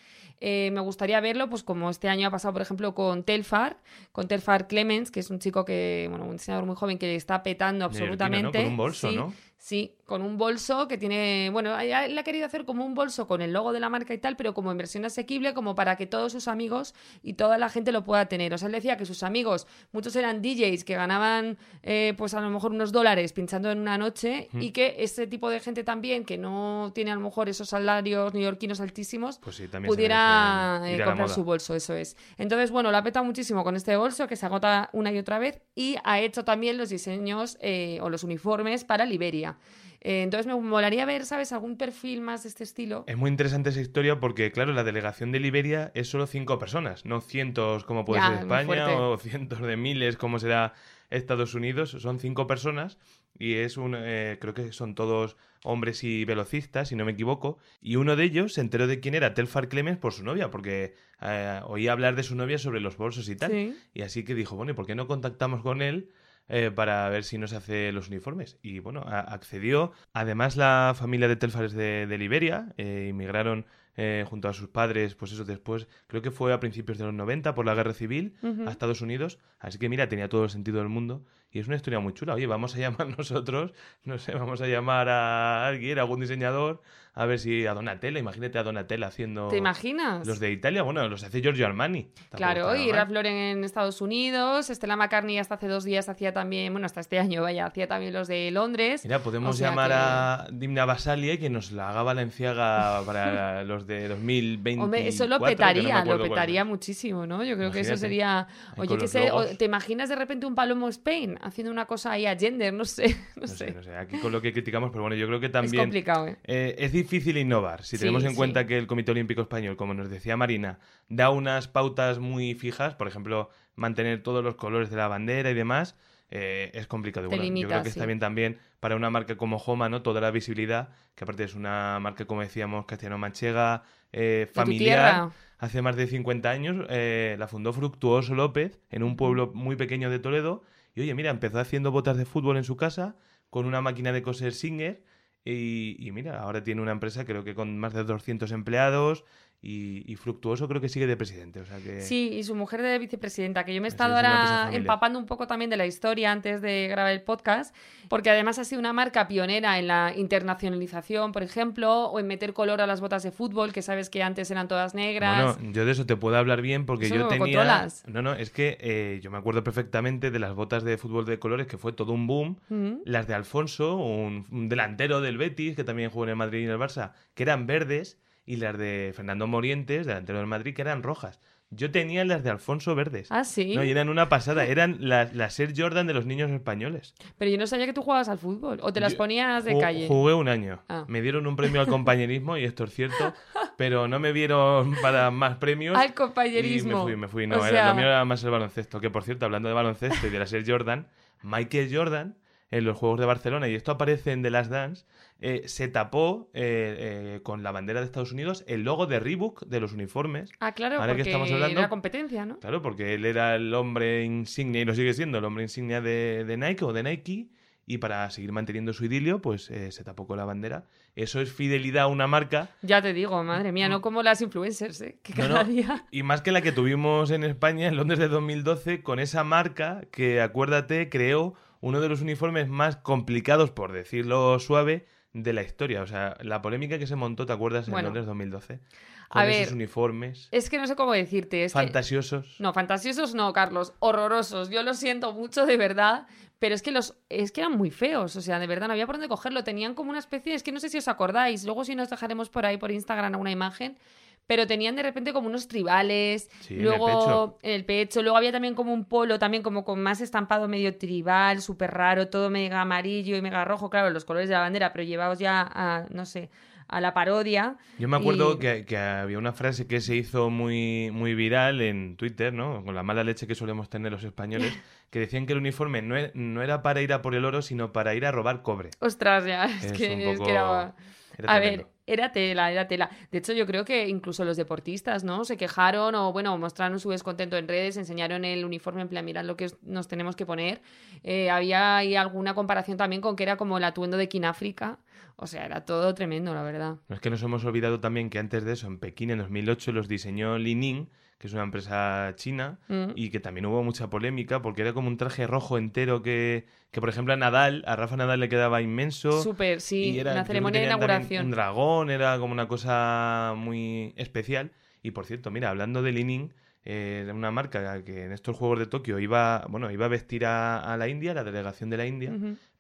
eh, 0.41 0.71
me 0.73 0.81
gustaría 0.81 1.21
verlo, 1.21 1.49
pues 1.49 1.63
como 1.63 1.91
este 1.91 2.09
año 2.09 2.29
ha 2.29 2.31
pasado, 2.31 2.53
por 2.53 2.63
ejemplo, 2.63 2.95
con 2.95 3.23
Telfar, 3.25 3.79
con 4.13 4.29
Telfar 4.29 4.67
Clemens, 4.67 5.11
que 5.11 5.21
es 5.21 5.31
un 5.31 5.39
chico 5.39 5.65
que, 5.65 6.07
bueno, 6.11 6.27
un 6.27 6.33
diseñador 6.33 6.67
muy 6.67 6.77
joven 6.77 6.99
que 6.99 7.15
está 7.15 7.43
petando 7.43 7.85
absolutamente. 7.85 8.63
Con 8.63 8.73
un 8.73 8.77
bolso, 8.77 9.11
¿no? 9.13 9.33
Sí, 9.67 9.97
con 10.05 10.23
un 10.23 10.39
bolso 10.39 10.87
que 10.87 10.97
tiene, 10.97 11.51
bueno, 11.53 11.77
él 11.81 12.17
ha 12.17 12.23
querido 12.23 12.47
hacer 12.47 12.65
como 12.65 12.87
un 12.87 12.95
bolso 12.95 13.27
con 13.27 13.43
el 13.43 13.53
logo 13.53 13.73
de 13.73 13.81
la 13.81 13.89
marca 13.89 14.15
y 14.15 14.19
tal, 14.19 14.37
pero 14.37 14.55
como 14.55 14.71
en 14.71 14.79
versión 14.79 15.05
asequible, 15.05 15.55
como 15.55 15.75
para 15.75 15.97
que 15.97 16.07
todos 16.07 16.31
sus 16.31 16.47
amigos 16.47 16.95
y 17.21 17.33
toda 17.33 17.59
la 17.59 17.69
gente 17.69 17.91
lo 17.91 18.05
pueda 18.05 18.27
tener. 18.27 18.55
O 18.55 18.59
sea, 18.59 18.67
él 18.67 18.73
decía 18.73 18.97
que 18.97 19.05
sus 19.05 19.25
amigos, 19.25 19.67
muchos 19.91 20.15
eran 20.15 20.41
DJs 20.41 20.85
que 20.85 20.95
ganaban, 20.95 21.59
eh, 21.83 22.15
pues 22.17 22.35
a 22.35 22.41
lo 22.41 22.49
mejor 22.49 22.71
unos 22.71 22.93
dólares 22.93 23.33
pinchando 23.33 23.69
en 23.73 23.81
una 23.81 23.99
noche 23.99 24.49
y 24.53 24.71
que 24.71 24.95
ese 24.99 25.27
tipo 25.27 25.51
de 25.51 25.59
gente 25.59 25.83
también, 25.83 26.25
que 26.25 26.39
no 26.39 26.93
tiene 26.95 27.11
a 27.11 27.17
lo 27.17 27.23
mejor 27.23 27.49
esos 27.49 27.71
salarios 27.71 28.35
neoyorquinos 28.35 28.81
altísimos, 28.81 29.41
pues 29.41 29.61
pudiera 29.85 30.81
eh, 30.85 31.03
comprar 31.03 31.29
su 31.29 31.43
bolso, 31.43 31.75
eso 31.75 31.93
es. 31.97 32.17
Entonces, 32.39 32.71
bueno, 32.71 32.93
lo 32.93 32.99
ha 32.99 33.03
petado 33.03 33.25
muchísimo 33.25 33.65
con 33.65 33.75
este 33.75 33.97
bolso 33.97 34.29
que 34.29 34.37
se 34.37 34.47
agota 34.47 34.91
una 34.93 35.11
y 35.11 35.19
otra 35.19 35.41
vez 35.41 35.61
y 35.75 35.97
ha 36.05 36.21
hecho 36.21 36.45
también 36.45 36.79
los 36.79 36.91
diseños 36.91 37.59
eh, 37.61 37.99
o 38.01 38.11
los 38.11 38.23
uniformes 38.23 38.85
para 38.85 39.05
Liberia. 39.05 39.56
Eh, 40.01 40.23
entonces 40.23 40.47
me 40.47 40.55
molaría 40.55 41.05
ver, 41.05 41.25
¿sabes? 41.27 41.53
Algún 41.53 41.77
perfil 41.77 42.21
más 42.21 42.45
de 42.45 42.49
este 42.51 42.63
estilo. 42.63 43.03
Es 43.09 43.17
muy 43.17 43.29
interesante 43.29 43.71
esa 43.71 43.81
historia 43.81 44.21
porque, 44.21 44.53
claro, 44.53 44.73
la 44.73 44.85
delegación 44.85 45.33
de 45.33 45.41
Liberia 45.41 45.91
es 45.95 46.09
solo 46.09 46.29
cinco 46.29 46.61
personas, 46.61 47.05
no 47.05 47.21
cientos 47.21 47.85
como 47.85 48.05
puede 48.05 48.21
Ya, 48.21 48.29
ser 48.29 48.39
España 48.39 48.89
o 49.01 49.19
cientos 49.19 49.61
de 49.61 49.77
miles 49.77 50.17
como 50.17 50.39
será 50.39 50.75
Estados 51.11 51.55
Unidos. 51.55 51.97
Son 51.99 52.21
cinco 52.21 52.47
personas 52.47 52.99
y 53.39 53.55
es 53.55 53.77
un, 53.77 53.95
eh, 53.97 54.39
creo 54.41 54.55
que 54.55 54.73
son 54.73 54.95
todos 54.95 55.37
hombres 55.65 56.05
y 56.05 56.25
velocistas, 56.25 56.89
si 56.89 56.95
no 56.95 57.05
me 57.05 57.13
equivoco. 57.13 57.59
Y 57.81 57.97
uno 57.97 58.15
de 58.15 58.25
ellos 58.25 58.55
se 58.55 58.61
enteró 58.61 58.87
de 58.87 59.01
quién 59.01 59.17
era 59.17 59.35
Telfar 59.35 59.69
Clemens 59.69 59.99
por 59.99 60.13
su 60.13 60.23
novia, 60.25 60.51
porque 60.53 60.95
eh, 61.21 61.61
oía 61.65 61.91
hablar 61.91 62.15
de 62.15 62.23
su 62.23 62.37
novia 62.37 62.59
sobre 62.59 62.81
los 62.81 62.97
bolsos 62.97 63.29
y 63.29 63.35
tal. 63.35 63.51
Sí. 63.51 63.77
Y 63.93 64.03
así 64.03 64.25
que 64.25 64.37
dijo, 64.37 64.55
bueno, 64.55 64.71
¿y 64.73 64.75
por 64.75 64.87
qué 64.87 64.95
no 64.95 65.09
contactamos 65.09 65.63
con 65.63 65.83
él 65.83 66.11
eh, 66.49 66.71
para 66.71 67.09
ver 67.09 67.25
si 67.25 67.39
nos 67.39 67.53
hace 67.53 67.93
los 67.93 68.09
uniformes? 68.09 68.59
Y 68.63 68.79
bueno, 68.79 69.03
accedió. 69.07 69.93
Además, 70.13 70.57
la 70.57 70.95
familia 70.97 71.29
de 71.29 71.37
Telfar 71.37 71.65
es 71.65 71.73
de, 71.73 72.07
de 72.07 72.19
Liberia, 72.19 72.73
eh, 72.77 73.09
inmigraron 73.11 73.67
eh, 73.99 74.27
junto 74.29 74.49
a 74.49 74.53
sus 74.53 74.69
padres, 74.69 75.15
pues 75.15 75.33
eso 75.33 75.45
después, 75.45 75.89
creo 76.07 76.21
que 76.21 76.31
fue 76.31 76.53
a 76.53 76.61
principios 76.61 76.99
de 76.99 77.07
los 77.07 77.15
90 77.15 77.55
por 77.55 77.65
la 77.65 77.75
guerra 77.75 77.95
civil 77.95 78.35
a 78.67 78.71
Estados 78.71 79.01
Unidos. 79.01 79.39
Así 79.59 79.79
que 79.79 79.89
mira, 79.89 80.07
tenía 80.09 80.29
todo 80.29 80.45
el 80.45 80.51
sentido 80.51 80.79
del 80.79 80.91
mundo. 80.91 81.25
Y 81.57 81.61
es 81.61 81.69
una 81.69 81.77
historia 81.77 82.01
muy 82.01 82.13
chula. 82.13 82.35
Oye, 82.35 82.47
vamos 82.47 82.75
a 82.75 82.79
llamar 82.79 83.09
nosotros, 83.19 83.73
no 84.05 84.19
sé, 84.19 84.33
vamos 84.35 84.61
a 84.61 84.67
llamar 84.67 85.09
a 85.09 85.67
alguien, 85.67 85.97
a 85.99 86.03
algún 86.03 86.21
diseñador, 86.21 86.83
a 87.15 87.25
ver 87.25 87.39
si 87.39 87.67
a 87.67 87.73
Donatella, 87.73 88.19
imagínate 88.19 88.59
a 88.59 88.63
Donatella 88.63 89.07
haciendo... 89.07 89.49
¿Te 89.49 89.57
imaginas? 89.57 90.27
Los 90.27 90.39
de 90.39 90.51
Italia, 90.53 90.83
bueno, 90.83 91.09
los 91.09 91.25
hace 91.25 91.41
Giorgio 91.41 91.65
Armani. 91.65 92.11
Claro, 92.33 92.77
y. 92.77 92.93
Ralph 92.93 93.11
Lauren 93.11 93.33
en 93.35 93.65
Estados 93.65 94.03
Unidos, 94.03 94.67
Stella 94.67 94.97
McCartney 94.97 95.39
hasta 95.39 95.55
hace 95.55 95.67
dos 95.67 95.85
días 95.85 96.11
hacía 96.11 96.35
también, 96.35 96.75
bueno, 96.75 96.85
hasta 96.85 97.01
este 97.01 97.19
año, 97.19 97.41
vaya, 97.41 97.65
hacía 97.65 97.87
también 97.89 98.13
los 98.13 98.29
de 98.29 98.51
Londres. 98.51 99.01
Mira, 99.03 99.21
podemos 99.21 99.55
O 99.55 99.59
sea 99.59 99.71
llamar 99.71 99.89
que- 99.89 99.95
a 99.97 100.47
Dimna 100.53 100.85
Basalie 100.85 101.39
que 101.39 101.49
nos 101.49 101.73
la 101.73 101.89
haga 101.89 102.03
Valenciaga 102.03 103.03
para 103.07 103.65
los 103.65 103.87
de 103.87 104.09
2020. 104.09 104.85
Hombre, 104.85 105.09
eso 105.09 105.27
lo 105.27 105.41
petaría, 105.41 106.05
lo 106.05 106.23
petaría 106.23 106.67
muchísimo, 106.67 107.27
¿no? 107.27 107.43
Yo 107.45 107.57
creo 107.57 107.71
que 107.71 107.81
eso 107.81 107.97
sería. 107.97 108.47
Oye, 108.77 108.99
que 108.99 109.09
sé. 109.09 109.33
¿te 109.59 109.65
imaginas 109.65 110.11
de 110.11 110.17
repente 110.17 110.45
un 110.45 110.55
Palomo 110.55 110.87
Spain 110.91 111.39
haciendo 111.47 111.71
una 111.73 111.87
cosa 111.87 112.13
ahí 112.13 112.27
a 112.27 112.37
gender? 112.37 112.73
No 112.75 112.85
sé, 112.85 113.17
no, 113.37 113.43
No 113.43 113.47
sé. 113.47 113.57
sé, 113.69 113.73
no 113.73 113.83
sé, 113.83 113.97
aquí 113.97 114.19
con 114.19 114.33
lo 114.33 114.41
que 114.43 114.53
criticamos, 114.53 114.91
pero 114.91 115.03
bueno, 115.03 115.17
yo 115.17 115.27
creo 115.27 115.41
que 115.41 115.47
Es 115.47 115.53
también 115.53 115.85
complicado, 115.85 116.27
¿eh? 116.29 116.37
eh, 116.45 116.75
es 116.79 116.93
difícil 116.93 117.37
innovar. 117.39 117.83
Si 117.85 117.97
Sí, 117.97 118.01
tenemos 118.01 118.25
en 118.25 118.31
sí. 118.31 118.37
cuenta 118.37 118.67
que 118.67 118.77
el 118.79 118.87
Comité 118.87 119.13
Olímpico 119.13 119.41
Español, 119.43 119.77
como 119.77 119.95
nos 119.95 120.11
decía 120.11 120.37
Marina, 120.37 120.79
da 121.09 121.31
unas 121.31 121.69
pautas 121.69 122.19
muy 122.19 122.55
fijas, 122.55 122.95
por 122.95 123.09
ejemplo, 123.09 123.49
mantener 123.75 124.23
todos 124.23 124.43
los 124.45 124.57
colores 124.57 124.91
de 124.91 124.97
la 124.97 125.09
bandera 125.09 125.51
y 125.51 125.55
demás, 125.55 125.97
eh, 126.31 126.71
es 126.75 126.87
complicado. 126.89 127.29
Bueno, 127.29 127.45
yo 127.45 127.69
creo 127.69 127.83
que 127.83 127.91
sí. 127.91 127.99
está 127.99 128.07
bien 128.07 128.19
también 128.19 128.59
para 128.81 128.97
una 128.97 129.11
marca 129.11 129.37
como 129.37 129.59
Homa, 129.59 129.89
¿no? 129.89 130.03
Toda 130.03 130.21
la 130.21 130.31
visibilidad, 130.33 130.89
que 131.15 131.23
aparte 131.25 131.45
es 131.45 131.55
una 131.55 131.99
marca, 132.01 132.25
como 132.25 132.41
decíamos, 132.41 132.85
castellano-manchega, 132.87 133.85
eh, 134.13 134.49
familiar. 134.53 135.31
Hace 135.59 135.81
más 135.83 135.97
de 135.97 136.07
50 136.07 136.51
años 136.51 136.85
eh, 136.91 137.37
la 137.39 137.49
fundó 137.49 137.73
Fructuoso 137.73 138.35
López 138.35 138.79
en 138.91 139.03
un 139.03 139.17
pueblo 139.17 139.53
muy 139.55 139.77
pequeño 139.77 140.11
de 140.11 140.19
Toledo. 140.19 140.65
Y 140.97 141.03
oye, 141.03 141.15
mira, 141.15 141.31
empezó 141.31 141.61
haciendo 141.61 141.93
botas 141.93 142.17
de 142.17 142.25
fútbol 142.25 142.57
en 142.57 142.65
su 142.65 142.77
casa 142.77 143.17
con 143.51 143.67
una 143.67 143.81
máquina 143.83 144.13
de 144.13 144.23
coser 144.23 144.53
Singer. 144.55 145.05
Y, 145.45 145.97
y 146.01 146.11
mira, 146.11 146.41
ahora 146.41 146.65
tiene 146.65 146.83
una 146.83 146.91
empresa, 146.91 147.25
creo 147.25 147.45
que 147.45 147.55
con 147.55 147.79
más 147.79 147.93
de 147.93 148.03
200 148.03 148.51
empleados. 148.51 149.25
Y, 149.69 150.05
y 150.07 150.15
Fructuoso 150.15 150.69
creo 150.69 150.81
que 150.81 150.89
sigue 150.89 151.09
de 151.09 151.17
presidente. 151.17 151.59
O 151.61 151.67
sea 151.67 151.79
que. 151.79 152.01
Sí, 152.01 152.31
y 152.35 152.45
su 152.45 152.55
mujer 152.55 152.83
de 152.83 152.99
vicepresidenta, 153.01 153.65
que 153.65 153.75
yo 153.75 153.81
me 153.81 153.89
he 153.89 153.91
Sí, 153.91 153.95
estado 153.95 154.13
es 154.17 154.25
ahora 154.25 154.71
empapando 154.73 155.19
un 155.19 155.27
poco 155.27 155.49
también 155.49 155.71
de 155.71 155.77
la 155.77 155.87
historia 155.87 156.31
antes 156.31 156.63
de 156.63 156.87
grabar 156.89 157.11
el 157.13 157.23
podcast, 157.23 157.75
porque 158.09 158.31
además 158.31 158.59
ha 158.61 158.65
sido 158.65 158.79
una 158.79 158.93
marca 158.93 159.27
pionera 159.27 159.79
en 159.81 159.89
la 159.89 160.13
internacionalización, 160.17 161.33
por 161.33 161.43
ejemplo, 161.43 162.07
o 162.07 162.19
en 162.21 162.27
meter 162.27 162.53
color 162.53 162.81
a 162.81 162.87
las 162.87 163.01
botas 163.01 163.23
de 163.23 163.33
fútbol, 163.33 163.73
que 163.73 163.83
sabes 163.83 164.11
que 164.11 164.23
antes 164.23 164.51
eran 164.51 164.69
todas 164.69 164.95
negras. 164.95 165.57
Bueno, 165.57 165.73
yo 165.73 165.85
de 165.85 165.93
eso 165.93 166.07
te 166.07 166.17
puedo 166.17 166.37
hablar 166.37 166.63
bien 166.63 166.87
porque 166.87 167.07
Eso 167.07 167.17
yo 167.17 167.29
tenía. 167.29 167.39
controlas. 167.41 168.05
No, 168.07 168.23
no, 168.23 168.35
es 168.35 168.51
que 168.51 168.79
eh, 168.81 169.21
yo 169.23 169.31
me 169.31 169.39
acuerdo 169.39 169.65
perfectamente 169.65 170.31
de 170.31 170.39
las 170.39 170.55
botas 170.55 170.85
de 170.85 170.97
fútbol 170.99 171.25
de 171.27 171.39
colores, 171.39 171.67
que 171.67 171.79
fue 171.79 171.93
todo 171.93 172.13
un 172.13 172.27
boom. 172.27 172.59
Las 173.05 173.27
de 173.27 173.35
Alfonso, 173.35 173.97
un, 173.97 174.45
un 174.51 174.69
delantero 174.69 175.21
del 175.21 175.39
Betis, 175.39 175.75
que 175.77 175.85
también 175.85 176.11
jugó 176.11 176.25
en 176.25 176.31
el 176.31 176.37
Madrid 176.37 176.61
y 176.61 176.65
en 176.65 176.71
el 176.71 176.79
Barça, 176.79 177.13
que 177.35 177.43
eran 177.43 177.67
verdes, 177.67 178.19
y 178.47 178.57
las 178.57 178.79
de 178.79 179.13
Fernando 179.15 179.47
Morientes, 179.47 180.07
delantero 180.07 180.39
del 180.39 180.47
Madrid, 180.47 180.75
que 180.75 180.83
eran 180.83 181.03
rojas. 181.03 181.41
Yo 181.71 181.91
tenía 181.91 182.25
las 182.25 182.45
de 182.45 182.51
Alfonso 182.51 182.95
verdes. 182.95 183.27
Ah, 183.33 183.43
sí. 183.43 183.75
No, 183.75 183.83
y 183.83 183.91
eran 183.91 184.09
una 184.09 184.29
pasada, 184.29 184.65
eran 184.67 184.99
las 185.01 185.35
las 185.35 185.61
Jordan 185.77 186.07
de 186.07 186.15
los 186.15 186.25
niños 186.25 186.49
españoles. 186.53 187.13
Pero 187.39 187.51
yo 187.51 187.59
no 187.59 187.67
sabía 187.67 187.87
que 187.87 187.93
tú 187.93 188.03
jugabas 188.03 188.29
al 188.29 188.39
fútbol, 188.39 188.79
o 188.83 188.93
te 188.93 189.01
las 189.01 189.13
Yo 189.13 189.19
ponías 189.19 189.65
de 189.65 189.77
calle. 189.77 190.07
Jugué 190.07 190.33
un 190.35 190.47
año. 190.49 190.81
Ah. 190.89 191.05
Me 191.09 191.21
dieron 191.23 191.45
un 191.49 191.57
premio 191.57 191.81
al 191.81 191.89
compañerismo, 191.89 192.57
y 192.57 192.63
esto 192.65 192.85
es 192.85 192.95
cierto, 192.95 193.35
pero 193.77 194.07
no 194.07 194.21
me 194.21 194.31
vieron 194.31 194.95
para 195.03 195.33
más 195.33 195.57
premios. 195.57 195.99
Al 195.99 196.11
Y 196.11 196.13
compañerismo. 196.13 196.99
me 196.99 197.03
fui, 197.03 197.17
me 197.17 197.29
fui. 197.29 197.47
No, 197.49 197.57
O 197.57 197.65
era, 197.67 197.69
sea- 197.69 197.89
lo 197.89 197.95
mío 197.97 198.07
era 198.07 198.25
más 198.25 198.45
el 198.45 198.51
baloncesto. 198.51 199.01
Que 199.01 199.11
por 199.11 199.25
cierto, 199.25 199.45
hablando 199.45 199.69
de 199.69 199.75
baloncesto 199.75 200.25
y 200.29 200.31
de 200.31 200.39
la 200.39 200.45
Air 200.45 200.65
Jordan, 200.65 201.09
Michael 201.43 201.91
Jordan, 201.93 202.37
en 202.71 202.85
los 202.85 202.97
Juegos 202.97 203.19
de 203.19 203.27
Barcelona, 203.27 203.67
y 203.69 203.75
esto 203.75 203.91
aparece 203.93 204.31
en 204.31 204.43
The 204.43 204.51
Last 204.51 204.71
Dance, 204.71 205.05
eh, 205.41 205.63
se 205.67 205.89
tapó 205.89 206.51
eh, 206.55 207.35
eh, 207.37 207.41
con 207.43 207.63
la 207.63 207.71
bandera 207.73 208.01
de 208.01 208.07
Estados 208.07 208.33
Unidos 208.33 208.65
el 208.67 208.83
logo 208.85 209.07
de 209.07 209.21
Reebok 209.21 209.65
de 209.67 209.81
los 209.81 209.93
uniformes. 209.93 210.51
Ah, 210.61 210.73
claro, 210.73 210.97
Ahora 210.97 211.09
que 211.09 211.19
porque 211.19 211.31
estamos 211.31 211.51
hablando- 211.53 211.79
era 211.81 211.89
competencia, 211.89 212.47
¿no? 212.47 212.59
Claro, 212.59 212.81
porque 212.83 213.15
él 213.15 213.25
era 213.25 213.55
el 213.57 213.73
hombre 213.75 214.25
insignia, 214.25 214.81
y 214.81 214.85
lo 214.85 214.95
sigue 214.95 215.13
siendo, 215.15 215.39
el 215.39 215.45
hombre 215.45 215.65
insignia 215.65 216.01
de, 216.01 216.45
de 216.47 216.57
Nike 216.57 216.85
o 216.85 216.93
de 216.93 217.03
Nike. 217.03 217.49
Y 217.89 217.99
para 217.99 218.29
seguir 218.31 218.51
manteniendo 218.51 218.93
su 218.93 219.05
idilio, 219.05 219.41
pues 219.41 219.67
se 219.67 220.03
tapó 220.03 220.27
con 220.27 220.39
la 220.39 220.45
bandera. 220.45 220.87
Eso 221.15 221.41
es 221.41 221.53
fidelidad 221.53 222.03
a 222.03 222.07
una 222.09 222.27
marca 222.27 222.69
Ya 222.83 223.01
te 223.01 223.13
digo, 223.13 223.45
madre 223.45 223.71
mía, 223.71 223.89
no 223.89 224.01
como 224.01 224.25
las 224.25 224.41
influencers, 224.43 225.01
¿eh? 225.03 225.21
Que 225.23 225.35
Mm. 225.35 225.37
No, 225.37 225.43
cada 225.49 225.63
no. 225.63 225.69
día... 225.71 226.05
Y 226.11 226.25
más 226.25 226.41
que 226.43 226.51
la 226.51 226.63
que 226.63 226.73
tuvimos 226.73 227.31
en 227.31 227.45
España 227.45 227.87
en 227.87 227.97
Londres 227.97 228.19
de 228.19 228.27
2012 228.27 229.05
con 229.05 229.21
esa 229.21 229.45
marca 229.45 230.01
que, 230.11 230.41
acuérdate, 230.41 231.09
creó 231.09 231.55
uno 231.81 232.01
de 232.01 232.09
los 232.09 232.23
uniformes 232.23 232.67
más 232.69 232.97
complicados, 232.97 233.71
por 233.71 233.93
decirlo 233.93 234.59
suave, 234.59 235.07
de 235.43 235.53
la 235.53 235.63
historia. 235.63 236.03
O 236.03 236.07
sea, 236.07 236.37
la 236.41 236.63
polémica 236.63 236.99
que 236.99 237.07
se 237.07 237.17
montó, 237.17 237.47
¿te 237.47 237.53
acuerdas? 237.53 237.87
En 237.89 237.93
Bueno. 237.93 238.07
Londres 238.09 238.27
2012. 238.27 238.81
A 239.29 239.41
Con 239.41 239.43
ver, 239.43 239.63
esos 239.63 239.73
uniformes 239.75 240.49
Es 240.53 240.71
que 240.71 240.79
no 240.79 240.87
sé 240.87 240.95
cómo 240.95 241.13
decirte. 241.13 241.65
Es 241.65 241.73
que- 241.73 241.79
fantasiosos. 241.81 242.57
No, 242.61 242.73
fantasiosos 242.73 243.35
no, 243.35 243.53
Carlos. 243.53 243.93
Horrorosos. 243.99 244.71
Yo 244.71 244.83
lo 244.83 244.95
siento 244.95 245.33
mucho, 245.33 245.67
de 245.67 245.77
verdad. 245.77 246.27
Pero 246.59 246.75
es 246.75 246.81
que 246.83 246.91
los 246.91 247.15
es 247.29 247.53
que 247.53 247.61
eran 247.61 247.73
muy 247.77 247.91
feos. 247.91 248.35
O 248.37 248.41
sea, 248.41 248.59
de 248.59 248.67
verdad, 248.67 248.87
no 248.87 248.93
había 248.95 249.05
por 249.07 249.17
dónde 249.17 249.29
cogerlo. 249.29 249.63
Tenían 249.65 249.95
como 249.95 250.11
una 250.11 250.19
especie. 250.21 250.55
Es 250.55 250.63
que 250.63 250.73
no 250.73 250.81
sé 250.81 250.89
si 250.89 250.97
os 250.99 251.09
acordáis. 251.09 251.65
Luego, 251.65 251.85
si 251.85 251.95
nos 251.95 252.09
dejaremos 252.09 252.49
por 252.49 252.65
ahí 252.65 252.79
por 252.79 252.91
Instagram 252.91 253.33
alguna 253.35 253.51
imagen. 253.51 253.99
Pero 254.47 254.67
tenían 254.67 254.95
de 254.97 255.03
repente 255.03 255.33
como 255.33 255.49
unos 255.49 255.67
tribales. 255.69 256.49
Sí, 256.61 256.75
en 256.75 256.81
el 256.81 256.87
luego 256.87 257.59
en 257.63 257.73
el 257.73 257.85
pecho. 257.85 258.23
Luego 258.23 258.37
había 258.37 258.53
también 258.53 258.75
como 258.75 258.93
un 258.93 259.05
polo, 259.05 259.39
también 259.39 259.63
como 259.63 259.85
con 259.85 260.01
más 260.01 260.21
estampado 260.21 260.69
medio 260.69 260.97
tribal, 260.97 261.61
súper 261.61 261.91
raro, 261.93 262.29
todo 262.29 262.49
mega 262.51 262.81
amarillo 262.81 263.37
y 263.37 263.43
mega 263.43 263.65
rojo. 263.65 263.91
Claro, 263.91 264.11
los 264.11 264.25
colores 264.25 264.49
de 264.49 264.55
la 264.55 264.61
bandera, 264.61 264.93
pero 264.93 265.03
llevados 265.05 265.39
ya 265.41 265.63
a, 265.73 266.07
no 266.11 266.27
sé, 266.27 266.51
a 266.87 267.01
la 267.01 267.13
parodia. 267.13 267.77
Yo 267.99 268.07
me 268.07 268.17
acuerdo 268.17 268.53
Y- 268.53 268.59
que, 268.59 268.85
que 268.85 268.97
había 268.97 269.39
una 269.39 269.53
frase 269.53 269.89
que 269.89 270.01
se 270.01 270.15
hizo 270.15 270.49
muy, 270.51 271.11
muy 271.13 271.35
viral 271.35 271.81
en 271.81 272.17
Twitter, 272.17 272.53
¿no? 272.53 272.85
Con 272.85 272.95
la 272.95 273.03
mala 273.03 273.25
leche 273.25 273.49
que 273.49 273.57
solemos 273.57 273.91
tener 273.91 274.13
los 274.13 274.23
españoles, 274.23 274.73
que 275.11 275.19
decían 275.19 275.47
que 275.47 275.55
el 275.55 275.59
uniforme 275.59 276.03
no 276.03 276.17
e- 276.17 276.31
no 276.35 276.63
era 276.63 276.83
para 276.83 277.01
ir 277.03 277.13
a 277.13 277.21
por 277.23 277.35
el 277.35 277.45
oro, 277.45 277.63
sino 277.63 277.93
para 277.93 278.15
ir 278.15 278.25
a 278.25 278.31
robar 278.31 278.63
cobre. 278.63 278.91
Ostras, 279.01 279.45
ya, 279.45 279.65
es, 279.65 279.87
Es 279.87 279.93
que, 279.93 280.31
es 280.33 280.41
era... 280.41 280.95
Era 281.39 281.53
A 281.53 281.59
ver, 281.59 281.87
era 282.07 282.33
tela, 282.33 282.71
era 282.71 282.87
tela. 282.87 283.11
De 283.31 283.39
hecho, 283.39 283.53
yo 283.53 283.67
creo 283.67 283.85
que 283.85 284.09
incluso 284.09 284.45
los 284.45 284.57
deportistas, 284.57 285.25
¿no? 285.25 285.45
Se 285.45 285.57
quejaron 285.57 286.15
o, 286.15 286.33
bueno, 286.33 286.57
mostraron 286.59 287.01
su 287.01 287.11
descontento 287.11 287.57
en 287.57 287.69
redes, 287.69 287.97
enseñaron 287.97 288.45
el 288.45 288.65
uniforme 288.65 289.03
en 289.03 289.09
plan, 289.09 289.25
mirad 289.25 289.45
lo 289.45 289.57
que 289.57 289.71
nos 289.83 290.09
tenemos 290.09 290.37
que 290.37 290.47
poner. 290.47 290.81
Eh, 291.23 291.51
había 291.51 291.97
ahí 291.97 292.15
alguna 292.15 292.55
comparación 292.55 292.97
también 292.97 293.21
con 293.21 293.37
que 293.37 293.43
era 293.43 293.57
como 293.57 293.79
el 293.79 293.85
atuendo 293.85 294.17
de 294.17 294.29
Kináfrica. 294.29 294.99
O 295.37 295.47
sea, 295.47 295.67
era 295.67 295.85
todo 295.85 296.15
tremendo, 296.15 296.55
la 296.55 296.63
verdad. 296.63 296.97
Es 297.09 297.21
que 297.21 297.29
nos 297.29 297.43
hemos 297.43 297.65
olvidado 297.65 298.01
también 298.01 298.31
que 298.31 298.39
antes 298.39 298.65
de 298.65 298.73
eso, 298.73 298.87
en 298.87 298.99
Pekín 298.99 299.31
en 299.31 299.39
2008, 299.39 299.93
los 299.93 300.09
diseñó 300.09 300.57
Li 300.59 300.75
Ning, 300.75 301.09
que 301.39 301.47
es 301.49 301.53
una 301.53 301.63
empresa 301.65 302.33
china, 302.37 302.79
Mm. 302.89 303.11
y 303.15 303.31
que 303.31 303.41
también 303.41 303.67
hubo 303.67 303.83
mucha 303.83 304.09
polémica 304.09 304.63
porque 304.63 304.83
era 304.83 304.93
como 304.93 305.09
un 305.09 305.17
traje 305.17 305.47
rojo 305.47 305.77
entero 305.79 306.23
que, 306.23 306.67
que 306.91 307.01
por 307.01 307.09
ejemplo, 307.11 307.35
a 307.35 307.37
Nadal, 307.37 307.83
a 307.87 307.95
Rafa 307.97 308.17
Nadal 308.17 308.41
le 308.41 308.49
quedaba 308.49 308.81
inmenso. 308.81 309.43
Súper, 309.43 309.81
sí, 309.81 310.11
y 310.13 310.19
era, 310.19 310.33
una 310.33 310.45
ceremonia 310.45 310.81
de 310.81 310.87
inauguración. 310.87 311.45
Un 311.47 311.51
dragón, 311.51 312.11
era 312.11 312.39
como 312.39 312.53
una 312.53 312.69
cosa 312.69 313.55
muy 313.57 314.13
especial. 314.17 314.71
Y 315.03 315.11
por 315.13 315.25
cierto, 315.27 315.51
mira, 315.51 315.69
hablando 315.71 316.03
de 316.03 316.13
Li 316.13 316.25
Ning, 316.25 316.49
eh, 316.85 317.31
una 317.35 317.51
marca 317.51 318.03
que 318.05 318.25
en 318.25 318.33
estos 318.33 318.57
Juegos 318.57 318.79
de 318.79 318.87
Tokio 318.87 319.19
iba, 319.19 319.67
bueno, 319.69 319.91
iba 319.91 320.07
a 320.07 320.09
vestir 320.09 320.47
a, 320.47 320.79
a 320.79 320.97
la 320.97 321.09
India, 321.09 321.35
la 321.35 321.45
delegación 321.45 321.91
de 321.91 321.97
la 321.97 322.07
India. 322.07 322.33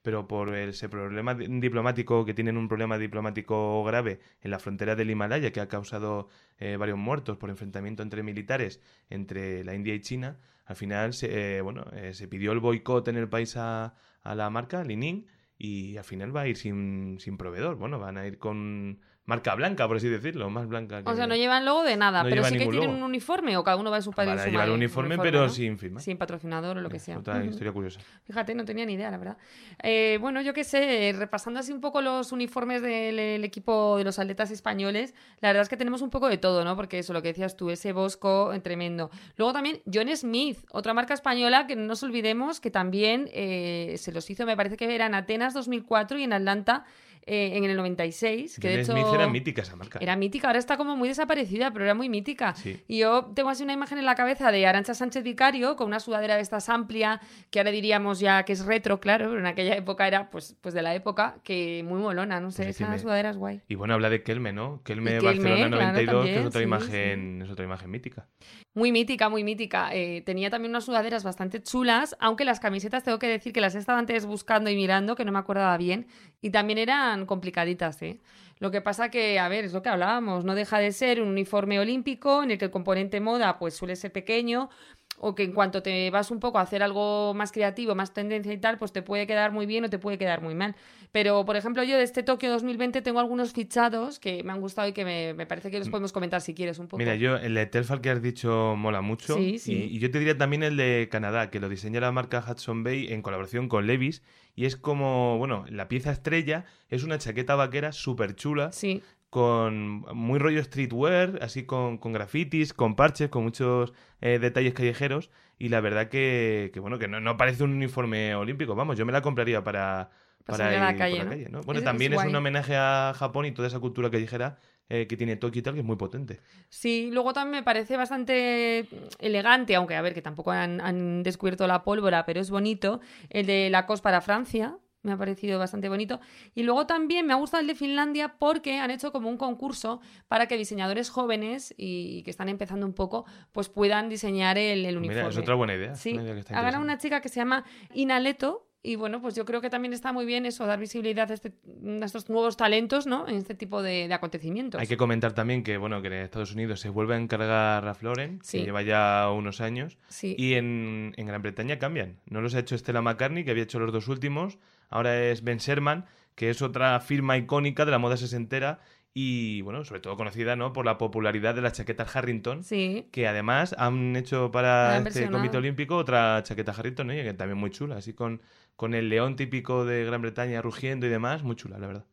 Pero 0.06 0.28
por 0.28 0.54
ese 0.54 0.88
problema 0.88 1.34
di- 1.34 1.48
diplomático, 1.58 2.24
que 2.24 2.32
tienen 2.32 2.56
un 2.56 2.68
problema 2.68 2.96
diplomático 2.96 3.82
grave 3.82 4.20
en 4.40 4.52
la 4.52 4.60
frontera 4.60 4.94
del 4.94 5.10
Himalaya, 5.10 5.50
que 5.50 5.58
ha 5.60 5.66
causado 5.66 6.28
eh, 6.58 6.76
varios 6.76 6.96
muertos 6.96 7.38
por 7.38 7.50
enfrentamiento 7.50 8.04
entre 8.04 8.22
militares 8.22 8.80
entre 9.10 9.64
la 9.64 9.74
India 9.74 9.96
y 9.96 10.00
China, 10.00 10.38
al 10.64 10.76
final 10.76 11.12
se, 11.12 11.56
eh, 11.56 11.60
bueno, 11.60 11.86
eh, 11.92 12.14
se 12.14 12.28
pidió 12.28 12.52
el 12.52 12.60
boicot 12.60 13.08
en 13.08 13.16
el 13.16 13.28
país 13.28 13.56
a, 13.56 13.94
la 14.22 14.48
marca, 14.48 14.84
Li 14.84 14.96
Ning, 14.96 15.26
y 15.58 15.96
al 15.96 16.04
final 16.04 16.30
va 16.36 16.42
a 16.42 16.46
ir 16.46 16.56
sin, 16.56 17.18
sin 17.18 17.36
proveedor. 17.36 17.74
Bueno, 17.74 17.98
van 17.98 18.16
a 18.16 18.28
ir 18.28 18.38
con 18.38 19.00
marca 19.26 19.54
blanca, 19.56 19.86
por 19.88 19.96
así 19.96 20.08
decirlo, 20.08 20.48
más 20.50 20.68
blanca 20.68 21.02
que... 21.02 21.10
O 21.10 21.14
sea, 21.16 21.26
no 21.26 21.34
llevan 21.34 21.64
logo 21.64 21.82
de 21.82 21.96
nada, 21.96 22.22
No 22.22 22.28
pero 22.28 22.44
sí 22.44 22.52
que 22.52 22.66
tienen 22.66 22.90
logo. 22.90 22.96
un 22.96 23.02
uniforme 23.02 23.56
o 23.56 23.64
cada 23.64 23.76
uno 23.76 23.90
va 23.90 23.96
en 23.96 24.02
su 24.02 24.12
país. 24.12 24.30
Van 24.30 24.38
a 24.38 24.46
llevar 24.46 24.70
uniforme, 24.70 25.18
pero 25.18 25.48
sin 25.48 25.78
firma. 25.78 26.00
Sin 26.00 26.16
patrocinador 26.16 26.78
o 26.78 26.80
lo 26.80 26.88
que 26.88 27.00
sea. 27.00 27.18
Otra 27.18 27.44
historia 27.44 27.72
curiosa. 27.72 28.00
Fíjate, 28.24 28.54
no 28.54 28.64
tenía 28.64 28.86
ni 28.86 28.94
idea, 28.94 29.10
la 29.10 29.18
verdad. 29.18 29.36
Eh, 29.82 30.18
bueno, 30.20 30.40
yo 30.40 30.54
qué 30.54 30.62
sé, 30.62 31.12
repasando 31.18 31.58
así 31.58 31.72
un 31.72 31.80
poco 31.80 32.00
los 32.00 32.30
uniformes 32.32 32.82
del 32.82 33.18
el 33.18 33.44
equipo 33.44 33.98
de 33.98 34.04
los 34.04 34.18
atletas 34.18 34.50
españoles, 34.50 35.12
la 35.40 35.48
verdad 35.48 35.62
es 35.62 35.68
que 35.68 35.76
tenemos 35.76 36.02
un 36.02 36.10
poco 36.10 36.28
de 36.28 36.38
todo, 36.38 36.64
¿no? 36.64 36.76
Porque 36.76 37.00
eso, 37.00 37.12
lo 37.12 37.20
que 37.20 37.28
decías 37.28 37.56
tú, 37.56 37.70
ese 37.70 37.92
Bosco 37.92 38.52
eh, 38.52 38.60
tremendo. 38.60 39.10
Luego 39.36 39.52
también 39.52 39.80
John 39.92 40.08
Smith, 40.16 40.58
otra 40.70 40.94
marca 40.94 41.14
española 41.14 41.66
que 41.66 41.74
no 41.74 41.82
nos 41.82 42.02
olvidemos 42.02 42.60
que 42.60 42.70
también 42.70 43.28
eh, 43.32 43.96
se 43.98 44.12
los 44.12 44.30
hizo, 44.30 44.46
me 44.46 44.56
parece 44.56 44.76
que 44.76 44.94
era 44.94 45.06
en 45.06 45.14
Atenas 45.14 45.52
2004 45.54 46.18
y 46.18 46.22
en 46.22 46.32
Atlanta 46.32 46.84
eh, 47.26 47.56
en 47.56 47.64
el 47.64 47.76
96. 47.76 48.58
Que 48.60 48.68
de 48.68 48.80
hecho, 48.80 48.92
Smith 48.92 49.06
era 49.12 49.28
mítica 49.28 49.62
esa 49.62 49.76
marca. 49.76 49.98
era 50.00 50.16
mítica, 50.16 50.46
ahora 50.46 50.58
está 50.58 50.76
como 50.76 50.96
muy 50.96 51.08
desaparecida, 51.08 51.72
pero 51.72 51.84
era 51.84 51.94
muy 51.94 52.08
mítica. 52.08 52.54
Sí. 52.54 52.80
Y 52.86 52.98
yo 52.98 53.32
tengo 53.34 53.50
así 53.50 53.64
una 53.64 53.72
imagen 53.72 53.98
en 53.98 54.04
la 54.06 54.14
cabeza 54.14 54.52
de 54.52 54.66
Arancha 54.66 54.94
Sánchez 54.94 55.24
Vicario 55.24 55.76
con 55.76 55.88
una 55.88 56.00
sudadera 56.00 56.36
de 56.36 56.42
estas 56.42 56.68
amplia, 56.68 57.20
que 57.50 57.58
ahora 57.58 57.70
diríamos 57.72 58.20
ya 58.20 58.44
que 58.44 58.52
es 58.52 58.64
retro, 58.64 59.00
claro, 59.00 59.26
pero 59.28 59.40
en 59.40 59.46
aquella 59.46 59.74
época 59.76 60.06
era 60.06 60.30
pues, 60.30 60.56
pues 60.60 60.74
de 60.74 60.82
la 60.82 60.94
época, 60.94 61.38
que 61.42 61.82
muy 61.86 62.00
molona, 62.00 62.40
no 62.40 62.50
sé, 62.50 62.68
esa 62.68 62.88
me- 62.88 62.98
sudadera 62.98 63.30
es 63.30 63.36
guay. 63.36 63.60
Y 63.68 63.74
bueno, 63.74 63.94
habla 63.94 64.08
de 64.10 64.22
Kelme, 64.22 64.52
¿no? 64.52 64.80
Kelme 64.84 65.18
Barcelona 65.20 65.68
claro, 65.68 65.92
92, 65.92 66.24
que 66.26 66.38
es 66.38 66.46
otra 66.46 66.62
imagen, 66.62 67.42
es 67.42 67.50
otra 67.50 67.64
imagen 67.64 67.90
mítica. 67.90 68.26
Muy 68.74 68.92
mítica, 68.92 69.28
muy 69.30 69.42
mítica. 69.42 69.88
Eh, 69.94 70.22
tenía 70.26 70.50
también 70.50 70.70
unas 70.70 70.84
sudaderas 70.84 71.24
bastante 71.24 71.62
chulas, 71.62 72.14
aunque 72.20 72.44
las 72.44 72.60
camisetas 72.60 73.02
tengo 73.04 73.18
que 73.18 73.26
decir 73.26 73.52
que 73.54 73.60
las 73.62 73.74
he 73.74 73.78
estado 73.78 73.98
antes 73.98 74.26
buscando 74.26 74.68
y 74.68 74.76
mirando, 74.76 75.16
que 75.16 75.24
no 75.24 75.32
me 75.32 75.38
acordaba 75.38 75.76
bien, 75.78 76.06
y 76.46 76.50
también 76.50 76.78
eran 76.78 77.26
complicaditas, 77.26 78.00
¿eh? 78.02 78.20
Lo 78.60 78.70
que 78.70 78.80
pasa 78.80 79.10
que, 79.10 79.40
a 79.40 79.48
ver, 79.48 79.64
es 79.64 79.72
lo 79.72 79.82
que 79.82 79.88
hablábamos, 79.88 80.44
no 80.44 80.54
deja 80.54 80.78
de 80.78 80.92
ser 80.92 81.20
un 81.20 81.28
uniforme 81.28 81.80
olímpico 81.80 82.44
en 82.44 82.52
el 82.52 82.58
que 82.58 82.66
el 82.66 82.70
componente 82.70 83.20
moda 83.20 83.58
pues 83.58 83.74
suele 83.74 83.96
ser 83.96 84.12
pequeño, 84.12 84.70
o 85.18 85.34
que 85.34 85.44
en 85.44 85.52
cuanto 85.52 85.82
te 85.82 86.10
vas 86.10 86.30
un 86.30 86.40
poco 86.40 86.58
a 86.58 86.62
hacer 86.62 86.82
algo 86.82 87.34
más 87.34 87.52
creativo, 87.52 87.94
más 87.94 88.12
tendencia 88.12 88.52
y 88.52 88.58
tal, 88.58 88.78
pues 88.78 88.92
te 88.92 89.02
puede 89.02 89.26
quedar 89.26 89.52
muy 89.52 89.66
bien 89.66 89.84
o 89.84 89.90
te 89.90 89.98
puede 89.98 90.18
quedar 90.18 90.42
muy 90.42 90.54
mal. 90.54 90.74
Pero, 91.12 91.44
por 91.44 91.56
ejemplo, 91.56 91.82
yo 91.82 91.96
de 91.96 92.02
este 92.02 92.22
Tokio 92.22 92.50
2020 92.50 93.00
tengo 93.02 93.20
algunos 93.20 93.52
fichados 93.52 94.18
que 94.18 94.42
me 94.42 94.52
han 94.52 94.60
gustado 94.60 94.88
y 94.88 94.92
que 94.92 95.04
me, 95.04 95.34
me 95.34 95.46
parece 95.46 95.70
que 95.70 95.78
los 95.78 95.88
podemos 95.88 96.12
comentar 96.12 96.40
si 96.40 96.54
quieres 96.54 96.78
un 96.78 96.88
poco. 96.88 96.98
Mira, 96.98 97.14
yo 97.14 97.36
el 97.36 97.54
de 97.54 97.66
Telfal 97.66 98.00
que 98.00 98.10
has 98.10 98.20
dicho 98.20 98.74
mola 98.76 99.00
mucho. 99.00 99.36
Sí, 99.36 99.58
sí. 99.58 99.88
Y, 99.90 99.96
y 99.96 99.98
yo 99.98 100.10
te 100.10 100.18
diría 100.18 100.36
también 100.36 100.62
el 100.62 100.76
de 100.76 101.08
Canadá, 101.10 101.50
que 101.50 101.60
lo 101.60 101.68
diseña 101.68 102.00
la 102.00 102.12
marca 102.12 102.44
Hudson 102.46 102.84
Bay 102.84 103.12
en 103.12 103.22
colaboración 103.22 103.68
con 103.68 103.86
Levis. 103.86 104.22
Y 104.54 104.64
es 104.64 104.76
como, 104.76 105.36
bueno, 105.36 105.66
la 105.68 105.86
pieza 105.86 106.10
estrella 106.10 106.64
es 106.88 107.04
una 107.04 107.18
chaqueta 107.18 107.54
vaquera 107.56 107.92
súper 107.92 108.34
chula, 108.34 108.72
Sí, 108.72 109.02
con 109.40 110.00
muy 110.16 110.38
rollo 110.38 110.62
streetwear, 110.64 111.38
así 111.42 111.64
con, 111.66 111.98
con 111.98 112.12
grafitis, 112.12 112.72
con 112.72 112.96
parches, 112.96 113.28
con 113.28 113.42
muchos 113.44 113.92
eh, 114.22 114.38
detalles 114.38 114.72
callejeros. 114.72 115.30
Y 115.58 115.68
la 115.68 115.80
verdad 115.80 116.08
que, 116.08 116.70
que, 116.72 116.80
bueno, 116.80 116.98
que 116.98 117.06
no, 117.08 117.20
no 117.20 117.36
parece 117.36 117.62
un 117.64 117.72
uniforme 117.72 118.34
olímpico. 118.34 118.74
Vamos, 118.74 118.96
yo 118.96 119.04
me 119.04 119.12
la 119.12 119.20
compraría 119.22 119.62
para, 119.62 120.10
Para 120.44 120.72
ir 120.72 120.78
a 120.78 120.84
la 120.86 120.92
por 120.92 120.98
calle, 120.98 121.18
la 121.18 121.24
¿no? 121.24 121.30
calle, 121.30 121.48
¿no? 121.50 121.60
Bueno, 121.62 121.78
Es- 121.80 121.84
también 121.84 122.12
es 122.14 122.24
un 122.24 122.34
homenaje 122.34 122.76
a 122.76 123.12
Japón 123.14 123.44
y 123.46 123.52
toda 123.52 123.68
esa 123.68 123.78
cultura 123.80 124.10
callejera 124.10 124.58
eh, 124.88 125.06
que 125.06 125.16
tiene 125.16 125.36
Tokio 125.36 125.60
y 125.60 125.62
tal, 125.62 125.74
que 125.74 125.80
es 125.80 125.86
muy 125.86 125.96
potente. 125.96 126.40
Sí, 126.68 127.10
luego 127.12 127.32
también 127.32 127.60
me 127.60 127.62
parece 127.64 127.96
bastante 127.96 128.86
elegante, 129.18 129.74
aunque 129.74 129.94
a 129.96 130.02
ver, 130.02 130.14
que 130.14 130.22
tampoco 130.22 130.50
han, 130.52 130.80
han 130.80 131.22
descubierto 131.22 131.66
la 131.66 131.82
pólvora, 131.84 132.24
pero 132.26 132.40
es 132.40 132.50
bonito. 132.50 133.00
El 133.30 133.46
de 133.46 133.70
Lacoste 133.70 134.02
para 134.02 134.20
Francia, 134.20 134.78
me 135.02 135.12
ha 135.12 135.16
parecido 135.16 135.58
bastante 135.58 135.88
bonito. 135.88 136.20
Y 136.54 136.62
luego 136.64 136.86
también 136.86 137.26
me 137.26 137.32
ha 137.32 137.36
gustado 137.36 137.60
el 137.60 137.66
de 137.66 137.74
Finlandia 137.74 138.36
porque 138.38 138.78
han 138.78 138.90
hecho 138.90 139.12
como 139.12 139.28
un 139.28 139.36
concurso 139.36 140.00
para 140.28 140.46
que 140.46 140.56
diseñadores 140.56 141.10
jóvenes 141.10 141.74
y 141.76 142.22
que 142.24 142.30
están 142.30 142.48
empezando 142.48 142.86
un 142.86 142.92
poco, 142.94 143.24
pues 143.52 143.68
puedan 143.68 144.08
diseñar 144.08 144.58
el, 144.58 144.84
el 144.84 144.96
uniforme. 144.96 145.22
Mira, 145.22 145.28
es 145.30 145.38
otra 145.38 145.54
buena 145.54 145.74
idea. 145.74 145.94
Sí, 145.94 146.18
ha 146.18 146.62
ganado 146.62 146.82
una 146.82 146.98
chica 146.98 147.20
que 147.20 147.28
se 147.28 147.36
llama 147.40 147.64
Inaleto. 147.94 148.62
Y 148.82 148.94
bueno, 148.94 149.20
pues 149.20 149.34
yo 149.34 149.44
creo 149.44 149.60
que 149.60 149.68
también 149.68 149.92
está 149.92 150.12
muy 150.12 150.24
bien 150.26 150.46
eso, 150.46 150.64
dar 150.64 150.78
visibilidad 150.78 151.28
a, 151.28 151.34
este- 151.34 151.54
a 152.00 152.04
estos 152.04 152.28
nuevos 152.30 152.56
talentos, 152.56 153.08
¿no? 153.08 153.26
En 153.26 153.34
este 153.34 153.56
tipo 153.56 153.82
de, 153.82 154.06
de 154.06 154.14
acontecimientos. 154.14 154.80
Hay 154.80 154.86
que 154.86 154.96
comentar 154.96 155.32
también 155.32 155.64
que, 155.64 155.76
bueno, 155.76 156.00
que 156.02 156.06
en 156.06 156.12
Estados 156.14 156.52
Unidos 156.52 156.78
se 156.78 156.88
vuelve 156.90 157.14
a 157.16 157.18
encargar 157.18 157.82
Ralph 157.82 158.00
Lauren, 158.04 158.38
Sí. 158.44 158.58
que 158.58 158.64
lleva 158.66 158.82
ya 158.82 159.28
unos 159.34 159.60
años, 159.60 159.98
Sí. 160.06 160.36
y 160.38 160.54
en, 160.54 161.14
en 161.16 161.26
Gran 161.26 161.42
Bretaña 161.42 161.80
cambian. 161.80 162.20
No 162.26 162.40
los 162.40 162.54
ha 162.54 162.60
hecho 162.60 162.78
Stella 162.78 163.02
McCartney, 163.02 163.44
que 163.44 163.50
había 163.50 163.64
hecho 163.64 163.80
los 163.80 163.92
dos 163.92 164.06
últimos, 164.06 164.58
ahora 164.88 165.24
es 165.24 165.42
Ben 165.42 165.58
Sherman, 165.58 166.06
que 166.34 166.50
es 166.50 166.62
otra 166.62 167.00
firma 167.00 167.36
icónica 167.36 167.84
de 167.84 167.90
la 167.90 167.98
moda 167.98 168.16
sesentera 168.16 168.80
y, 169.18 169.62
bueno, 169.62 169.82
sobre 169.82 170.02
todo 170.02 170.14
conocida, 170.18 170.56
¿no?, 170.56 170.74
por 170.74 170.84
la 170.84 170.98
popularidad 170.98 171.54
de 171.54 171.62
las 171.62 171.72
chaquetas 171.72 172.14
Harrington, 172.14 172.62
Sí, 172.62 173.08
que 173.12 173.26
además 173.26 173.74
han 173.78 174.14
hecho 174.14 174.50
para 174.50 174.98
este 174.98 175.30
comité 175.30 175.56
olímpico 175.56 175.96
otra 175.96 176.42
chaqueta 176.42 176.72
Harrington. 176.72 177.10
Y 177.10 177.22
que 177.22 177.32
también 177.32 177.56
muy 177.56 177.70
chula, 177.70 177.96
así 177.96 178.12
con, 178.12 178.42
con 178.76 178.92
el 178.92 179.08
león 179.08 179.36
típico 179.36 179.86
de 179.86 180.04
Gran 180.04 180.20
Bretaña 180.20 180.60
rugiendo 180.60 181.06
y 181.06 181.08
demás, 181.08 181.42
muy 181.42 181.56
chula, 181.56 181.78
la 181.78 181.86
verdad. 181.86 182.04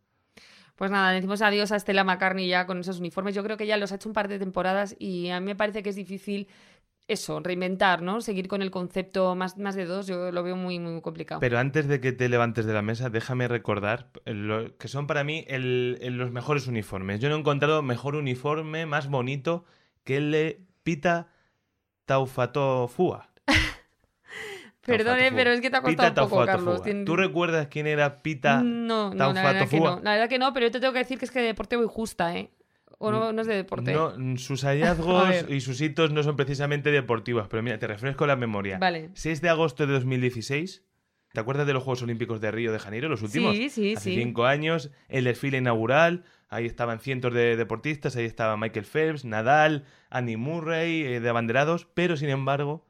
Pues 0.76 0.92
nada, 0.92 1.12
decimos 1.12 1.42
adiós 1.42 1.74
a 1.74 1.76
Estela 1.76 2.06
McCartney 2.06 2.48
ya 2.48 2.66
con 2.66 2.80
esos 2.80 3.00
uniformes. 3.00 3.36
Yo 3.36 3.44
creo 3.44 3.58
que 3.58 3.68
ya 3.68 3.76
los 3.76 3.92
ha 3.92 3.96
hecho 3.96 4.08
un 4.08 4.14
par 4.14 4.30
de 4.30 4.40
temporadas 4.40 4.96
y 4.98 5.30
a 5.30 5.42
mí 5.42 5.46
me 5.48 5.56
parece 5.56 5.84
que 5.84 5.90
es 5.90 5.98
difícil 5.98 6.48
eso, 7.08 7.40
reinventar, 7.42 8.02
¿no? 8.02 8.22
Seguir 8.22 8.48
con 8.48 8.62
el 8.62 8.72
concepto 8.72 9.36
más, 9.36 9.58
más 9.58 9.76
de 9.76 9.86
dos, 9.86 10.08
yo 10.08 10.32
lo 10.32 10.42
veo 10.44 10.56
muy, 10.56 10.80
muy 10.80 11.02
complicado. 11.02 11.40
Pero 11.42 11.60
antes 11.60 11.88
de 11.88 12.00
que 12.00 12.12
te 12.14 12.30
levantes 12.30 12.66
de 12.66 12.74
la 12.74 12.82
mesa, 12.82 13.10
déjame 13.10 13.48
recordar 13.48 14.10
eh, 14.26 14.34
lo- 14.34 14.78
que 14.78 14.88
son 14.88 15.06
para 15.08 15.24
mí 15.24 15.44
el- 15.48 15.98
el- 16.02 16.18
los 16.18 16.32
mejores 16.32 16.68
uniformes. 16.68 17.20
Yo 17.20 17.30
no 17.30 17.36
he 17.36 17.40
encontrado 17.40 17.82
mejor 17.82 18.16
uniforme 18.16 18.86
más 18.86 19.08
bonito 19.10 19.66
que 20.04 20.18
el 20.18 20.32
de 20.32 20.62
Pita 20.84 21.28
Taufatofua. 22.06 23.30
Perdone, 24.86 25.32
pero 25.32 25.52
es 25.52 25.62
que 25.62 25.70
te 25.70 25.78
ha 25.78 25.82
Pita 25.84 26.04
costado 26.14 26.26
un 26.26 26.30
poco. 26.30 26.46
Carlos. 26.46 26.82
¿Tú 27.06 27.16
recuerdas 27.16 27.68
quién 27.68 27.88
era 27.88 28.22
Pita? 28.22 28.62
No, 28.62 29.14
no, 29.14 29.32
la 29.34 29.44
verdad 29.44 29.70
que 29.70 29.80
no. 29.80 30.00
La 30.02 30.12
verdad 30.12 30.30
que 30.30 30.40
no, 30.40 30.52
pero 30.54 30.66
yo 30.68 30.72
te 30.72 30.80
tengo 30.82 30.92
que 30.94 31.00
decir 31.00 31.18
que 31.18 31.26
es 31.26 31.32
que 31.32 31.40
de 31.40 31.48
deporte 31.48 31.78
voy 31.78 31.88
justa, 31.90 32.36
¿eh? 32.38 32.50
O 33.00 33.12
no, 33.12 33.34
no 33.34 33.42
es 33.42 33.48
de 33.48 33.56
deporte. 33.56 33.94
No, 33.94 34.38
sus 34.38 34.64
hallazgos 34.64 35.46
y 35.50 35.62
sus 35.62 35.82
hitos 35.82 36.12
no 36.12 36.24
son 36.24 36.36
precisamente 36.36 36.92
deportivos, 36.92 37.48
pero 37.50 37.62
mira, 37.64 37.80
te 37.80 37.88
refresco 37.88 38.26
la 38.26 38.36
memoria. 38.36 38.78
Vale. 38.78 39.10
6 39.14 39.42
de 39.42 39.50
agosto 39.50 39.86
de 39.86 39.94
2016. 39.94 40.84
¿Te 41.34 41.40
acuerdas 41.40 41.66
de 41.66 41.74
los 41.74 41.82
Juegos 41.82 42.04
Olímpicos 42.04 42.40
de 42.42 42.52
Río 42.52 42.72
de 42.72 42.78
Janeiro, 42.78 43.10
los 43.10 43.24
últimos? 43.24 43.56
Sí, 43.56 43.70
sí, 43.70 43.96
Hace 43.96 44.12
sí. 44.12 44.16
cinco 44.22 44.46
años, 44.46 44.92
el 45.10 45.24
desfile 45.24 45.58
inaugural, 45.58 46.26
ahí 46.48 46.68
estaban 46.68 47.00
cientos 47.00 47.34
de 47.34 47.58
deportistas, 47.58 48.16
ahí 48.16 48.26
estaba 48.26 48.56
Michael 48.56 48.86
Phelps, 48.86 49.26
Nadal, 49.26 49.84
Andy 50.12 50.38
Murray, 50.38 51.02
eh, 51.02 51.20
de 51.20 51.30
abanderados, 51.30 51.88
pero 51.96 52.18
sin 52.18 52.30
embargo, 52.30 52.86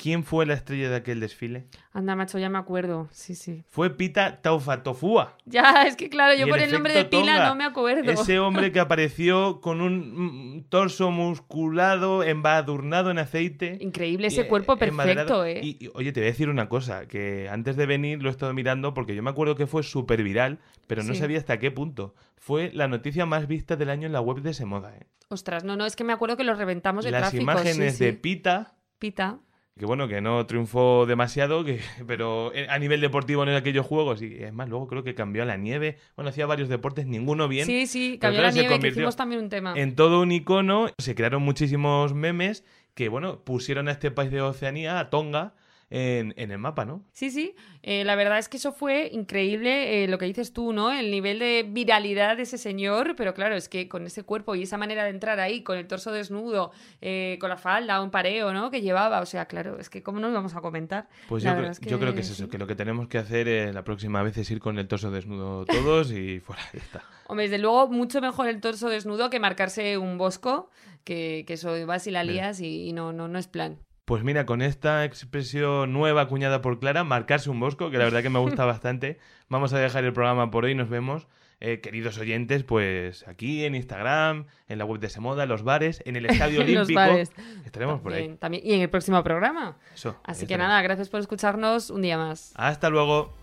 ¿quién 0.00 0.24
fue 0.24 0.46
la 0.46 0.54
estrella 0.54 0.88
de 0.88 0.96
aquel 0.96 1.20
desfile? 1.20 1.66
Anda, 1.92 2.14
macho, 2.16 2.38
ya 2.38 2.48
me 2.48 2.58
acuerdo. 2.58 3.08
Sí, 3.10 3.34
sí. 3.34 3.64
Fue 3.68 3.96
Pita 3.96 4.40
Taufatofua. 4.40 5.36
Ya, 5.44 5.82
es 5.86 5.96
que 5.96 6.08
claro, 6.08 6.34
yo 6.38 6.48
por 6.48 6.58
el 6.60 6.70
nombre 6.72 6.94
de 6.94 7.04
pila 7.04 7.20
Tonga, 7.34 7.48
no 7.48 7.54
me 7.56 7.64
acuerdo. 7.64 8.10
Ese 8.10 8.38
hombre 8.38 8.72
que 8.72 8.80
apareció 8.80 9.60
con 9.60 9.80
un 9.80 10.64
torso 10.68 11.10
musculado, 11.10 12.22
embadurnado 12.22 13.10
en 13.10 13.18
aceite. 13.18 13.78
Increíble 13.80 14.28
ese 14.28 14.42
eh, 14.42 14.46
cuerpo 14.48 14.76
perfecto. 14.76 15.44
¿eh? 15.44 15.60
Y, 15.62 15.84
y, 15.84 15.90
oye, 15.94 16.12
te 16.12 16.20
voy 16.20 16.28
a 16.28 16.30
decir 16.30 16.48
una 16.48 16.68
cosa, 16.68 17.06
que 17.06 17.48
antes 17.50 17.76
de 17.76 17.86
venir 17.86 18.22
lo 18.22 18.28
he 18.28 18.32
estado 18.32 18.54
mirando 18.54 18.94
porque 18.94 19.14
yo 19.14 19.22
me 19.22 19.30
acuerdo 19.30 19.56
que 19.56 19.66
fue 19.66 19.82
súper 19.82 20.22
viral, 20.22 20.58
pero 20.86 21.02
no 21.02 21.12
Sí. 21.14 21.20
sabía 21.20 21.38
hasta 21.38 21.58
qué 21.58 21.70
punto. 21.70 22.14
Fue 22.36 22.70
la 22.72 22.86
noticia 22.86 23.26
más 23.26 23.48
vista 23.48 23.76
del 23.76 23.90
año 23.90 24.06
en 24.06 24.12
la 24.12 24.20
web 24.20 24.40
de 24.42 24.54
Semoda. 24.54 24.94
¿eh? 24.96 25.06
Ostras, 25.28 25.64
no, 25.64 25.76
no, 25.76 25.84
es 25.86 25.96
que 25.96 26.04
me 26.04 26.12
acuerdo 26.12 26.36
que 26.36 26.44
los 26.44 26.56
reventamos 26.58 27.04
de 27.04 27.10
Las 27.10 27.22
tráfico. 27.22 27.42
imágenes 27.42 27.96
sí, 27.96 28.04
de. 28.04 28.12
Pita, 28.12 28.74
Pita. 28.98 29.38
Que 29.78 29.86
bueno, 29.86 30.08
que 30.08 30.20
no 30.20 30.44
triunfó 30.46 31.06
demasiado, 31.06 31.64
que, 31.64 31.80
pero 32.06 32.52
a 32.68 32.78
nivel 32.78 33.00
deportivo 33.00 33.44
en 33.44 33.50
aquellos 33.50 33.86
juegos, 33.86 34.20
y 34.20 34.42
es 34.42 34.52
más, 34.52 34.68
luego 34.68 34.88
creo 34.88 35.04
que 35.04 35.14
cambió 35.14 35.42
a 35.42 35.46
la 35.46 35.56
nieve, 35.56 35.96
bueno, 36.16 36.30
hacía 36.30 36.46
varios 36.46 36.68
deportes, 36.68 37.06
ninguno 37.06 37.48
bien. 37.48 37.64
Sí, 37.64 37.86
sí, 37.86 38.18
cambió 38.20 38.42
la 38.42 38.50
nieve, 38.50 38.78
que 38.80 38.88
hicimos 38.88 39.16
también 39.16 39.42
un 39.42 39.48
tema. 39.48 39.74
en 39.76 39.94
todo 39.94 40.20
un 40.20 40.32
icono, 40.32 40.88
se 40.98 41.14
crearon 41.14 41.42
muchísimos 41.42 42.12
memes 42.12 42.64
que, 42.94 43.08
bueno, 43.08 43.44
pusieron 43.44 43.88
a 43.88 43.92
este 43.92 44.10
país 44.10 44.30
de 44.32 44.42
Oceanía, 44.42 44.98
a 44.98 45.08
Tonga, 45.10 45.54
en, 45.90 46.34
en 46.36 46.50
el 46.50 46.58
mapa, 46.58 46.84
¿no? 46.84 47.02
Sí, 47.12 47.30
sí, 47.30 47.54
eh, 47.82 48.04
la 48.04 48.14
verdad 48.14 48.38
es 48.38 48.48
que 48.48 48.58
eso 48.58 48.72
fue 48.72 49.08
increíble, 49.12 50.04
eh, 50.04 50.08
lo 50.08 50.18
que 50.18 50.26
dices 50.26 50.52
tú, 50.52 50.72
¿no? 50.72 50.92
El 50.92 51.10
nivel 51.10 51.38
de 51.38 51.64
viralidad 51.66 52.36
de 52.36 52.42
ese 52.42 52.58
señor, 52.58 53.14
pero 53.16 53.32
claro, 53.34 53.56
es 53.56 53.68
que 53.68 53.88
con 53.88 54.04
ese 54.04 54.22
cuerpo 54.22 54.54
y 54.54 54.64
esa 54.64 54.76
manera 54.76 55.04
de 55.04 55.10
entrar 55.10 55.40
ahí, 55.40 55.62
con 55.62 55.78
el 55.78 55.86
torso 55.86 56.12
desnudo, 56.12 56.72
eh, 57.00 57.38
con 57.40 57.48
la 57.48 57.56
falda, 57.56 58.02
un 58.02 58.10
pareo, 58.10 58.52
¿no? 58.52 58.70
Que 58.70 58.82
llevaba, 58.82 59.20
o 59.20 59.26
sea, 59.26 59.46
claro, 59.46 59.78
es 59.78 59.88
que 59.88 60.02
cómo 60.02 60.20
nos 60.20 60.32
vamos 60.32 60.54
a 60.54 60.60
comentar. 60.60 61.08
Pues 61.28 61.42
yo, 61.42 61.54
creo, 61.56 61.70
es 61.70 61.80
yo 61.80 61.98
creo 61.98 62.14
que 62.14 62.20
es 62.20 62.30
eso, 62.30 62.48
que 62.48 62.58
lo 62.58 62.66
que 62.66 62.74
tenemos 62.74 63.08
que 63.08 63.18
hacer 63.18 63.48
eh, 63.48 63.72
la 63.72 63.84
próxima 63.84 64.22
vez 64.22 64.36
es 64.36 64.50
ir 64.50 64.60
con 64.60 64.78
el 64.78 64.88
torso 64.88 65.10
desnudo 65.10 65.64
todos 65.64 66.12
y 66.12 66.40
fuera, 66.40 66.62
ya 66.72 66.80
está. 66.80 67.02
Hombre, 67.26 67.44
desde 67.48 67.58
luego, 67.58 67.88
mucho 67.88 68.20
mejor 68.20 68.48
el 68.48 68.60
torso 68.60 68.88
desnudo 68.88 69.30
que 69.30 69.40
marcarse 69.40 69.96
un 69.96 70.18
bosco, 70.18 70.70
que, 71.04 71.44
que 71.46 71.54
eso 71.54 71.86
vas 71.86 72.06
y 72.06 72.10
la 72.10 72.24
lías 72.24 72.60
y, 72.60 72.88
y 72.88 72.92
no, 72.92 73.12
no, 73.12 73.28
no 73.28 73.38
es 73.38 73.48
plan. 73.48 73.78
Pues 74.08 74.24
mira, 74.24 74.46
con 74.46 74.62
esta 74.62 75.04
expresión 75.04 75.92
nueva 75.92 76.22
acuñada 76.22 76.62
por 76.62 76.80
Clara, 76.80 77.04
marcarse 77.04 77.50
un 77.50 77.60
bosco, 77.60 77.90
que 77.90 77.98
la 77.98 78.04
verdad 78.04 78.22
que 78.22 78.30
me 78.30 78.38
gusta 78.38 78.64
bastante, 78.64 79.18
vamos 79.50 79.74
a 79.74 79.78
dejar 79.78 80.02
el 80.02 80.14
programa 80.14 80.50
por 80.50 80.64
hoy, 80.64 80.74
nos 80.74 80.88
vemos. 80.88 81.28
Eh, 81.60 81.82
queridos 81.82 82.16
oyentes, 82.16 82.64
pues 82.64 83.28
aquí 83.28 83.66
en 83.66 83.74
Instagram, 83.74 84.46
en 84.66 84.78
la 84.78 84.86
web 84.86 84.98
de 84.98 85.10
Semoda, 85.10 85.42
en 85.42 85.50
los 85.50 85.62
bares, 85.62 86.02
en 86.06 86.16
el 86.16 86.24
Estadio 86.24 86.60
Olímpico. 86.62 86.98
bares. 86.98 87.30
Estaremos 87.66 88.00
por 88.00 88.14
ahí. 88.14 88.34
También. 88.36 88.62
Y 88.64 88.72
en 88.72 88.80
el 88.80 88.88
próximo 88.88 89.22
programa. 89.22 89.76
Eso. 89.94 90.18
Así 90.24 90.46
que 90.46 90.54
estaremos. 90.54 90.68
nada, 90.68 90.80
gracias 90.80 91.10
por 91.10 91.20
escucharnos 91.20 91.90
un 91.90 92.00
día 92.00 92.16
más. 92.16 92.54
Hasta 92.54 92.88
luego. 92.88 93.34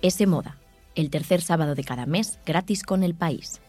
S 0.00 0.24
Moda, 0.28 0.58
el 0.94 1.10
tercer 1.10 1.40
sábado 1.40 1.74
de 1.74 1.82
cada 1.82 2.06
mes 2.06 2.38
gratis 2.46 2.84
con 2.84 3.02
el 3.02 3.16
país. 3.16 3.60